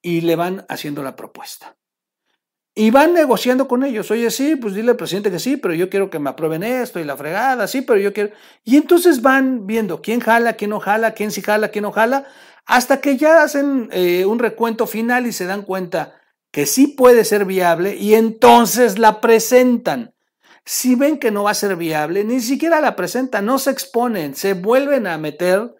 y 0.00 0.20
le 0.20 0.36
van 0.36 0.66
haciendo 0.68 1.02
la 1.02 1.16
propuesta. 1.16 1.76
Y 2.76 2.90
van 2.90 3.14
negociando 3.14 3.68
con 3.68 3.84
ellos. 3.84 4.10
Oye, 4.10 4.30
sí, 4.30 4.56
pues 4.56 4.74
dile 4.74 4.90
al 4.90 4.96
presidente 4.96 5.30
que 5.30 5.38
sí, 5.38 5.56
pero 5.56 5.74
yo 5.74 5.88
quiero 5.88 6.10
que 6.10 6.18
me 6.18 6.30
aprueben 6.30 6.64
esto 6.64 6.98
y 6.98 7.04
la 7.04 7.16
fregada, 7.16 7.68
sí, 7.68 7.82
pero 7.82 8.00
yo 8.00 8.12
quiero. 8.12 8.30
Y 8.64 8.76
entonces 8.76 9.22
van 9.22 9.66
viendo 9.66 10.02
quién 10.02 10.18
jala, 10.18 10.54
quién 10.54 10.70
no 10.70 10.80
jala, 10.80 11.12
quién 11.12 11.30
sí 11.30 11.40
jala, 11.40 11.68
quién 11.68 11.84
no 11.84 11.92
jala, 11.92 12.26
hasta 12.66 13.00
que 13.00 13.16
ya 13.16 13.42
hacen 13.42 13.88
eh, 13.92 14.24
un 14.24 14.40
recuento 14.40 14.88
final 14.88 15.26
y 15.26 15.32
se 15.32 15.46
dan 15.46 15.62
cuenta 15.62 16.14
que 16.50 16.66
sí 16.66 16.88
puede 16.88 17.24
ser 17.24 17.44
viable 17.44 17.94
y 17.94 18.14
entonces 18.14 18.98
la 18.98 19.20
presentan. 19.20 20.14
Si 20.64 20.94
ven 20.94 21.18
que 21.18 21.30
no 21.30 21.44
va 21.44 21.50
a 21.50 21.54
ser 21.54 21.76
viable, 21.76 22.24
ni 22.24 22.40
siquiera 22.40 22.80
la 22.80 22.96
presentan, 22.96 23.44
no 23.44 23.58
se 23.58 23.70
exponen, 23.70 24.34
se 24.34 24.54
vuelven 24.54 25.06
a 25.06 25.18
meter 25.18 25.74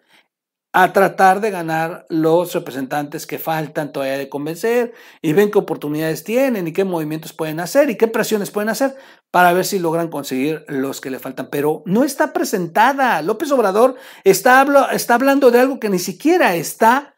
a 0.77 0.91
tratar 0.91 1.39
de 1.39 1.51
ganar 1.51 2.05
los 2.09 2.53
representantes 2.53 3.25
que 3.25 3.39
faltan 3.39 3.93
todavía 3.93 4.17
de 4.17 4.27
convencer 4.27 4.93
y 5.21 5.31
ven 5.31 5.49
qué 5.49 5.57
oportunidades 5.57 6.25
tienen 6.25 6.67
y 6.67 6.73
qué 6.73 6.83
movimientos 6.83 7.31
pueden 7.31 7.61
hacer 7.61 7.89
y 7.89 7.95
qué 7.95 8.09
presiones 8.09 8.51
pueden 8.51 8.67
hacer 8.67 8.93
para 9.31 9.53
ver 9.53 9.63
si 9.63 9.79
logran 9.79 10.09
conseguir 10.09 10.65
los 10.67 10.99
que 10.99 11.11
le 11.11 11.19
faltan. 11.19 11.47
Pero 11.49 11.81
no 11.85 12.03
está 12.03 12.33
presentada. 12.33 13.21
López 13.21 13.53
Obrador 13.53 13.95
está, 14.25 14.89
está 14.91 15.13
hablando 15.13 15.49
de 15.49 15.61
algo 15.61 15.79
que 15.79 15.87
ni 15.87 15.97
siquiera 15.97 16.57
está, 16.57 17.15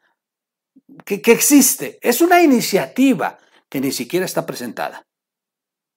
que, 1.04 1.24
que 1.24 1.32
existe. 1.32 1.98
Es 2.04 2.22
una 2.22 2.44
iniciativa 2.44 3.40
que 3.70 3.82
ni 3.82 3.92
siquiera 3.92 4.28
está 4.28 4.46
presentada. 4.46 5.08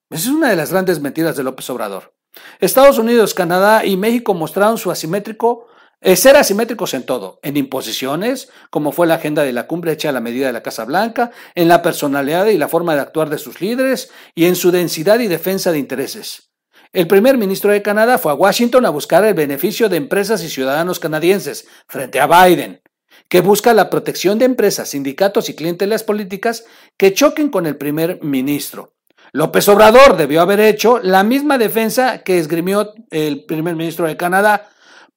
Esa 0.09 0.31
es 0.31 0.35
una 0.35 0.49
de 0.49 0.57
las 0.57 0.73
grandes 0.73 0.99
mentiras 1.01 1.37
de 1.37 1.43
López 1.43 1.69
Obrador. 1.69 2.15
Estados 2.59 2.97
Unidos, 2.97 3.35
Canadá 3.35 3.85
y 3.85 3.99
México 3.99 4.33
mostraron 4.33 4.79
su 4.79 4.91
asimétrico, 4.91 5.67
eh, 6.03 6.17
ser 6.17 6.37
asimétricos 6.37 6.95
en 6.95 7.05
todo, 7.05 7.41
en 7.43 7.57
imposiciones, 7.57 8.49
como 8.71 8.93
fue 8.93 9.07
la 9.07 9.17
agenda 9.17 9.43
de 9.43 9.53
la 9.53 9.67
cumbre 9.67 9.93
hecha 9.93 10.09
a 10.09 10.13
la 10.13 10.21
medida 10.21 10.47
de 10.47 10.53
la 10.53 10.63
Casa 10.63 10.85
Blanca, 10.85 11.31
en 11.55 11.69
la 11.69 11.83
personalidad 11.83 12.47
y 12.47 12.57
la 12.57 12.69
forma 12.69 12.95
de 12.95 13.03
actuar 13.03 13.29
de 13.29 13.39
sus 13.39 13.61
líderes 13.61 14.11
y 14.35 14.47
en 14.47 14.57
su 14.57 14.71
densidad 14.71 15.19
y 15.21 15.29
defensa 15.29 15.73
de 15.73 15.79
intereses. 15.79 16.51
El 16.93 17.07
primer 17.07 17.39
ministro 17.39 17.71
de 17.71 17.83
Canadá 17.83 18.19
fue 18.19 18.33
a 18.33 18.35
Washington 18.35 18.85
a 18.87 18.91
buscar 18.91 19.25
el 19.25 19.35
beneficio 19.35 19.89
de 19.89 19.97
empresas 19.97 20.43
y 20.43 20.49
ciudadanos 20.49 20.99
canadienses 20.99 21.69
frente 21.87 22.19
a 22.19 22.27
Biden, 22.27 22.81
que 23.29 23.43
busca 23.43 23.75
la 23.75 23.91
protección 23.91 24.39
de 24.39 24.47
empresas, 24.47 24.89
sindicatos 24.89 25.49
y 25.49 25.55
clientelas 25.55 26.03
políticas 26.03 26.65
que 26.97 27.13
choquen 27.13 27.51
con 27.51 27.67
el 27.67 27.77
primer 27.77 28.19
ministro. 28.25 28.95
López 29.33 29.69
Obrador 29.69 30.17
debió 30.17 30.41
haber 30.41 30.59
hecho 30.59 30.99
la 30.99 31.23
misma 31.23 31.59
defensa 31.59 32.25
que 32.25 32.39
esgrimió 32.39 32.93
el 33.11 33.45
primer 33.45 33.77
ministro 33.77 34.09
de 34.09 34.17
Canadá, 34.17 34.69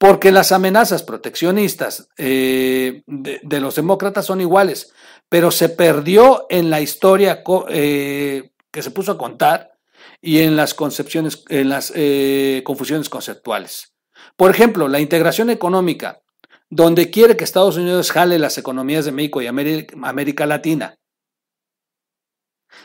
porque 0.04 0.34
las 0.34 0.52
amenazas 0.52 1.02
proteccionistas 1.02 2.10
eh, 2.18 3.04
de, 3.08 3.60
los 3.62 3.76
demócratas 3.76 4.26
son 4.26 4.42
iguales, 4.42 4.92
pero 5.30 5.50
se 5.50 5.70
perdió 5.70 6.46
en 6.50 6.70
la 6.70 6.82
historia 6.82 7.42
eh, 7.70 8.52
que 8.70 8.82
se 8.82 8.92
puso 8.92 9.14
a 9.14 9.18
contar 9.18 9.80
y 10.20 10.40
en 10.40 10.58
las 10.58 10.74
concepciones, 10.74 11.46
en 11.48 11.70
las 11.70 11.94
eh, 11.96 12.64
confusiones 12.66 13.08
conceptuales. 13.08 13.94
Por 14.36 14.52
ejemplo, 14.52 14.90
la 14.90 15.00
integración 15.00 15.50
económica, 15.50 16.22
donde 16.70 17.10
quiere 17.10 17.38
que 17.38 17.46
Estados 17.46 17.78
Unidos 17.78 18.12
jale 18.12 18.38
las 18.40 18.58
economías 18.58 19.06
de 19.06 19.14
México 19.14 19.42
y 19.42 19.48
América 19.48 20.46
Latina 20.46 20.98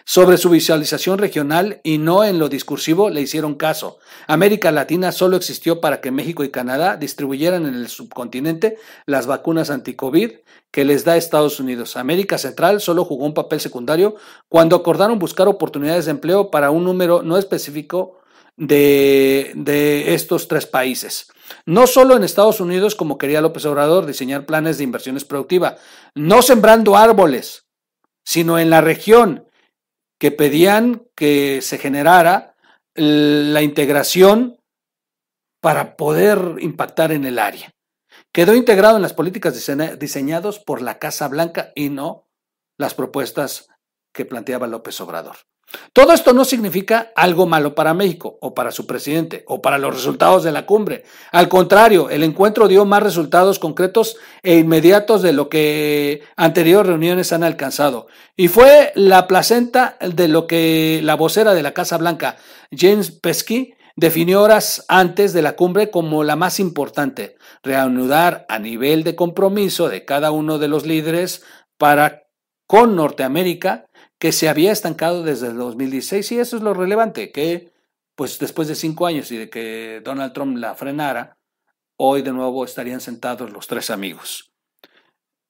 sobre 0.08 0.38
su 0.38 0.48
visualización 0.48 1.18
regional 1.18 1.82
y 1.84 1.98
no 1.98 2.24
en 2.24 2.38
lo 2.38 2.48
discursivo 2.48 3.10
le 3.10 3.20
hicieron 3.20 3.56
caso. 3.56 3.98
América 4.26 4.72
Latina 4.72 5.12
solo 5.12 5.36
existió 5.36 5.82
para 5.82 6.00
que 6.00 6.10
México 6.10 6.44
y 6.44 6.50
Canadá 6.50 6.96
distribuyeran 6.96 7.66
en 7.66 7.74
el 7.74 7.88
subcontinente 7.88 8.78
las 9.04 9.26
vacunas 9.26 9.68
anti-COVID 9.68 10.30
que 10.70 10.84
les 10.86 11.04
da 11.04 11.18
Estados 11.18 11.60
Unidos. 11.60 11.98
América 11.98 12.38
Central 12.38 12.80
solo 12.80 13.04
jugó 13.04 13.26
un 13.26 13.34
papel 13.34 13.60
secundario 13.60 14.16
cuando 14.48 14.76
acordaron 14.76 15.18
buscar 15.18 15.46
oportunidades 15.46 16.06
de 16.06 16.12
empleo 16.12 16.50
para 16.50 16.70
un 16.70 16.84
número 16.84 17.22
no 17.22 17.36
específico 17.36 18.18
de, 18.56 19.52
de 19.56 20.14
estos 20.14 20.48
tres 20.48 20.64
países. 20.64 21.30
No 21.66 21.86
solo 21.86 22.16
en 22.16 22.24
Estados 22.24 22.62
Unidos, 22.62 22.94
como 22.94 23.18
quería 23.18 23.42
López 23.42 23.66
Obrador, 23.66 24.06
diseñar 24.06 24.46
planes 24.46 24.78
de 24.78 24.84
inversiones 24.84 25.26
productivas, 25.26 25.74
no 26.14 26.40
sembrando 26.40 26.96
árboles, 26.96 27.66
sino 28.24 28.58
en 28.58 28.70
la 28.70 28.80
región 28.80 29.47
que 30.18 30.30
pedían 30.30 31.06
que 31.14 31.62
se 31.62 31.78
generara 31.78 32.56
la 32.94 33.62
integración 33.62 34.60
para 35.60 35.96
poder 35.96 36.56
impactar 36.60 37.12
en 37.12 37.24
el 37.24 37.38
área. 37.38 37.74
Quedó 38.32 38.54
integrado 38.54 38.96
en 38.96 39.02
las 39.02 39.14
políticas 39.14 39.54
diseñadas 39.98 40.58
por 40.58 40.82
la 40.82 40.98
Casa 40.98 41.28
Blanca 41.28 41.72
y 41.74 41.88
no 41.88 42.28
las 42.76 42.94
propuestas 42.94 43.68
que 44.12 44.24
planteaba 44.24 44.66
López 44.66 45.00
Obrador. 45.00 45.36
Todo 45.92 46.12
esto 46.12 46.32
no 46.32 46.44
significa 46.44 47.12
algo 47.14 47.46
malo 47.46 47.74
para 47.74 47.92
México 47.92 48.38
o 48.40 48.54
para 48.54 48.70
su 48.70 48.86
presidente 48.86 49.44
o 49.46 49.60
para 49.60 49.76
los 49.78 49.94
resultados 49.94 50.42
de 50.42 50.52
la 50.52 50.64
cumbre. 50.64 51.04
Al 51.30 51.48
contrario, 51.48 52.08
el 52.08 52.22
encuentro 52.22 52.68
dio 52.68 52.86
más 52.86 53.02
resultados 53.02 53.58
concretos 53.58 54.16
e 54.42 54.58
inmediatos 54.58 55.20
de 55.22 55.32
lo 55.32 55.48
que 55.48 56.22
anteriores 56.36 56.86
reuniones 56.86 57.32
han 57.32 57.44
alcanzado. 57.44 58.06
Y 58.36 58.48
fue 58.48 58.92
la 58.94 59.26
placenta 59.26 59.98
de 60.00 60.28
lo 60.28 60.46
que 60.46 61.00
la 61.02 61.16
vocera 61.16 61.52
de 61.52 61.62
la 61.62 61.74
Casa 61.74 61.98
Blanca, 61.98 62.36
James 62.70 63.10
Pesky, 63.10 63.74
definió 63.96 64.42
horas 64.42 64.84
antes 64.88 65.32
de 65.32 65.42
la 65.42 65.56
cumbre 65.56 65.90
como 65.90 66.22
la 66.22 66.36
más 66.36 66.60
importante, 66.60 67.36
reanudar 67.62 68.46
a 68.48 68.58
nivel 68.58 69.04
de 69.04 69.16
compromiso 69.16 69.88
de 69.88 70.04
cada 70.04 70.30
uno 70.30 70.58
de 70.58 70.68
los 70.68 70.86
líderes 70.86 71.42
para 71.76 72.22
con 72.68 72.94
Norteamérica 72.94 73.86
que 74.18 74.32
se 74.32 74.48
había 74.48 74.72
estancado 74.72 75.22
desde 75.22 75.48
el 75.48 75.56
2016 75.56 76.32
y 76.32 76.38
eso 76.40 76.56
es 76.56 76.62
lo 76.62 76.74
relevante, 76.74 77.30
que 77.30 77.72
pues 78.14 78.38
después 78.40 78.66
de 78.66 78.74
cinco 78.74 79.06
años 79.06 79.30
y 79.30 79.36
de 79.36 79.48
que 79.48 80.02
Donald 80.04 80.32
Trump 80.32 80.56
la 80.56 80.74
frenara, 80.74 81.38
hoy 81.96 82.22
de 82.22 82.32
nuevo 82.32 82.64
estarían 82.64 83.00
sentados 83.00 83.52
los 83.52 83.68
tres 83.68 83.90
amigos. 83.90 84.52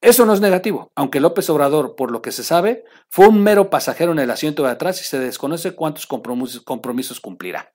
Eso 0.03 0.27
no 0.27 0.35
es 0.35 0.41
negativo, 0.41 0.93
aunque 0.95 1.19
López 1.19 1.49
Obrador, 1.49 1.97
por 1.97 2.13
lo 2.13 2.21
que 2.21 2.31
se 2.31 2.45
sabe, 2.45 2.85
fue 3.09 3.27
un 3.27 3.43
mero 3.43 3.71
pasajero 3.71 4.13
en 4.13 4.21
el 4.21 4.31
asiento 4.31 4.63
de 4.65 4.71
atrás 4.71 5.01
y 5.01 5.05
se 5.05 5.19
desconoce 5.19 5.75
cuántos 5.75 6.07
compromisos, 6.07 7.21
cumplirá. 7.21 7.75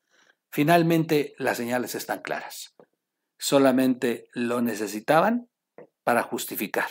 Finalmente, 0.50 1.34
las 1.38 1.58
señales 1.58 1.96
están 1.96 2.22
claras. 2.22 2.76
Solamente 3.38 4.28
lo 4.34 4.62
necesitaban 4.62 5.50
para 6.04 6.22
justificar. 6.22 6.88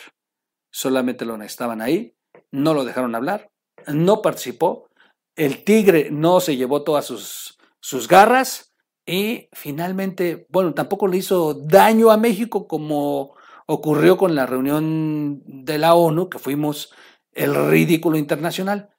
Solamente 0.71 1.25
lo 1.25 1.39
necesitaban 1.39 1.81
ahí, 1.81 2.15
no 2.51 2.75
lo 2.75 2.85
dejaron 2.85 3.15
hablar, 3.15 3.52
no 3.89 4.23
participó, 4.23 4.89
el 5.37 5.65
tigre 5.65 6.11
no 6.11 6.41
se 6.41 6.57
llevó 6.57 6.83
todas 6.83 7.07
sus, 7.07 7.59
sus 7.81 8.09
garras 8.09 8.73
y 9.07 9.49
finalmente, 9.53 10.47
bueno, 10.51 10.75
tampoco 10.75 11.09
le 11.09 11.17
hizo 11.17 11.55
daño 11.55 12.11
a 12.11 12.17
México 12.17 12.69
como 12.69 13.37
ocurrió 13.67 14.17
con 14.17 14.35
la 14.35 14.47
reunión 14.47 15.43
de 15.45 15.79
la 15.79 15.95
ONU, 15.95 16.29
que 16.29 16.39
fuimos 16.39 16.93
el 17.33 17.55
ridículo 17.71 18.19
internacional. 18.19 18.95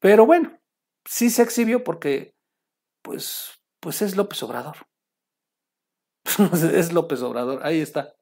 Pero 0.00 0.26
bueno, 0.26 0.58
sí 1.04 1.30
se 1.30 1.42
exhibió 1.42 1.84
porque, 1.84 2.34
pues, 3.02 3.60
pues 3.80 4.02
es 4.02 4.16
López 4.16 4.42
Obrador. 4.42 4.76
es 6.74 6.92
López 6.92 7.22
Obrador, 7.22 7.60
ahí 7.64 7.80
está. 7.80 8.14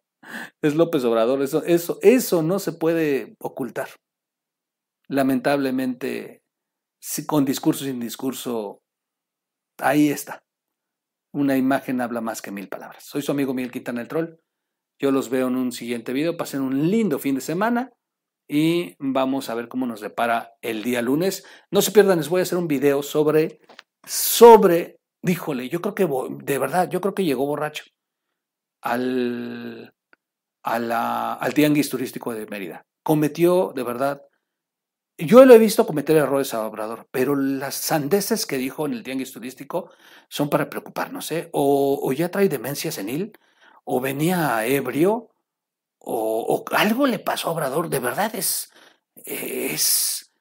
Es 0.62 0.74
López 0.74 1.04
Obrador, 1.04 1.42
eso, 1.42 1.62
eso, 1.64 1.98
eso 2.02 2.42
no 2.42 2.58
se 2.58 2.72
puede 2.72 3.34
ocultar. 3.40 3.88
Lamentablemente, 5.08 6.42
con 7.26 7.44
discurso 7.44 7.84
sin 7.84 8.00
discurso, 8.00 8.82
ahí 9.78 10.08
está. 10.08 10.44
Una 11.32 11.56
imagen 11.56 12.00
habla 12.00 12.20
más 12.20 12.40
que 12.40 12.50
mil 12.50 12.68
palabras. 12.68 13.04
Soy 13.04 13.22
su 13.22 13.32
amigo 13.32 13.54
Miguel 13.54 13.72
Quintana 13.72 14.00
el 14.00 14.08
Troll. 14.08 14.36
Yo 14.98 15.10
los 15.10 15.28
veo 15.28 15.48
en 15.48 15.56
un 15.56 15.72
siguiente 15.72 16.12
video. 16.12 16.36
Pasen 16.36 16.62
un 16.62 16.90
lindo 16.90 17.18
fin 17.18 17.34
de 17.34 17.40
semana 17.40 17.92
y 18.48 18.94
vamos 18.98 19.50
a 19.50 19.54
ver 19.54 19.68
cómo 19.68 19.86
nos 19.86 20.00
depara 20.00 20.52
el 20.62 20.82
día 20.82 21.02
lunes. 21.02 21.44
No 21.70 21.82
se 21.82 21.92
pierdan, 21.92 22.18
les 22.18 22.28
voy 22.28 22.40
a 22.40 22.42
hacer 22.42 22.58
un 22.58 22.68
video 22.68 23.02
sobre, 23.02 23.60
sobre, 24.06 25.00
díjole, 25.22 25.68
yo 25.68 25.80
creo 25.80 25.94
que, 25.94 26.08
de 26.44 26.58
verdad, 26.58 26.88
yo 26.90 27.00
creo 27.00 27.14
que 27.14 27.24
llegó 27.24 27.46
borracho 27.46 27.84
al, 28.82 29.94
al 30.62 31.54
tianguis 31.54 31.88
turístico 31.88 32.34
de 32.34 32.46
Mérida. 32.46 32.86
Cometió, 33.02 33.72
de 33.74 33.82
verdad, 33.82 34.22
yo 35.18 35.44
lo 35.44 35.54
he 35.54 35.58
visto 35.58 35.86
cometer 35.86 36.16
errores 36.16 36.54
a 36.54 36.66
Obrador, 36.66 37.06
pero 37.10 37.36
las 37.36 37.74
sandeces 37.76 38.46
que 38.46 38.58
dijo 38.58 38.86
en 38.86 38.94
el 38.94 39.02
tianguis 39.02 39.32
turístico 39.32 39.90
son 40.28 40.50
para 40.50 40.68
preocuparnos, 40.70 41.30
¿eh? 41.32 41.48
O, 41.52 42.00
o 42.02 42.12
ya 42.12 42.30
trae 42.30 42.48
demencia 42.48 42.90
senil, 42.90 43.38
o 43.84 44.00
venía 44.00 44.66
ebrio, 44.66 45.30
o, 45.98 46.64
algo 46.72 47.06
le 47.06 47.18
pasó 47.18 47.48
a 47.48 47.52
Obrador. 47.52 47.88
De 47.88 47.98
verdad 47.98 48.34
es, 48.34 48.72
es, 49.24 50.32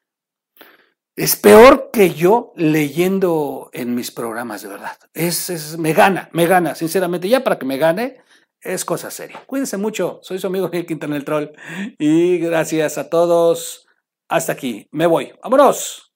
es 1.15 1.35
peor 1.35 1.89
que 1.91 2.13
yo 2.13 2.51
leyendo 2.55 3.69
en 3.73 3.95
mis 3.95 4.11
programas, 4.11 4.61
de 4.61 4.69
verdad. 4.69 4.97
Es, 5.13 5.49
es, 5.49 5.77
me 5.77 5.93
gana, 5.93 6.29
me 6.33 6.47
gana, 6.47 6.75
sinceramente. 6.75 7.29
Ya 7.29 7.43
para 7.43 7.59
que 7.59 7.65
me 7.65 7.77
gane, 7.77 8.21
es 8.61 8.85
cosa 8.85 9.11
seria. 9.11 9.41
Cuídense 9.45 9.77
mucho. 9.77 10.19
Soy 10.23 10.39
su 10.39 10.47
amigo 10.47 10.67
Miguel 10.69 10.85
Quintana 10.85 11.15
el 11.15 11.25
Troll. 11.25 11.51
Y 11.97 12.39
gracias 12.39 12.97
a 12.97 13.09
todos. 13.09 13.87
Hasta 14.29 14.53
aquí. 14.53 14.87
Me 14.91 15.05
voy. 15.05 15.33
¡Vámonos! 15.43 16.13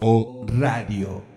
O 0.00 0.46
Radio. 0.46 1.27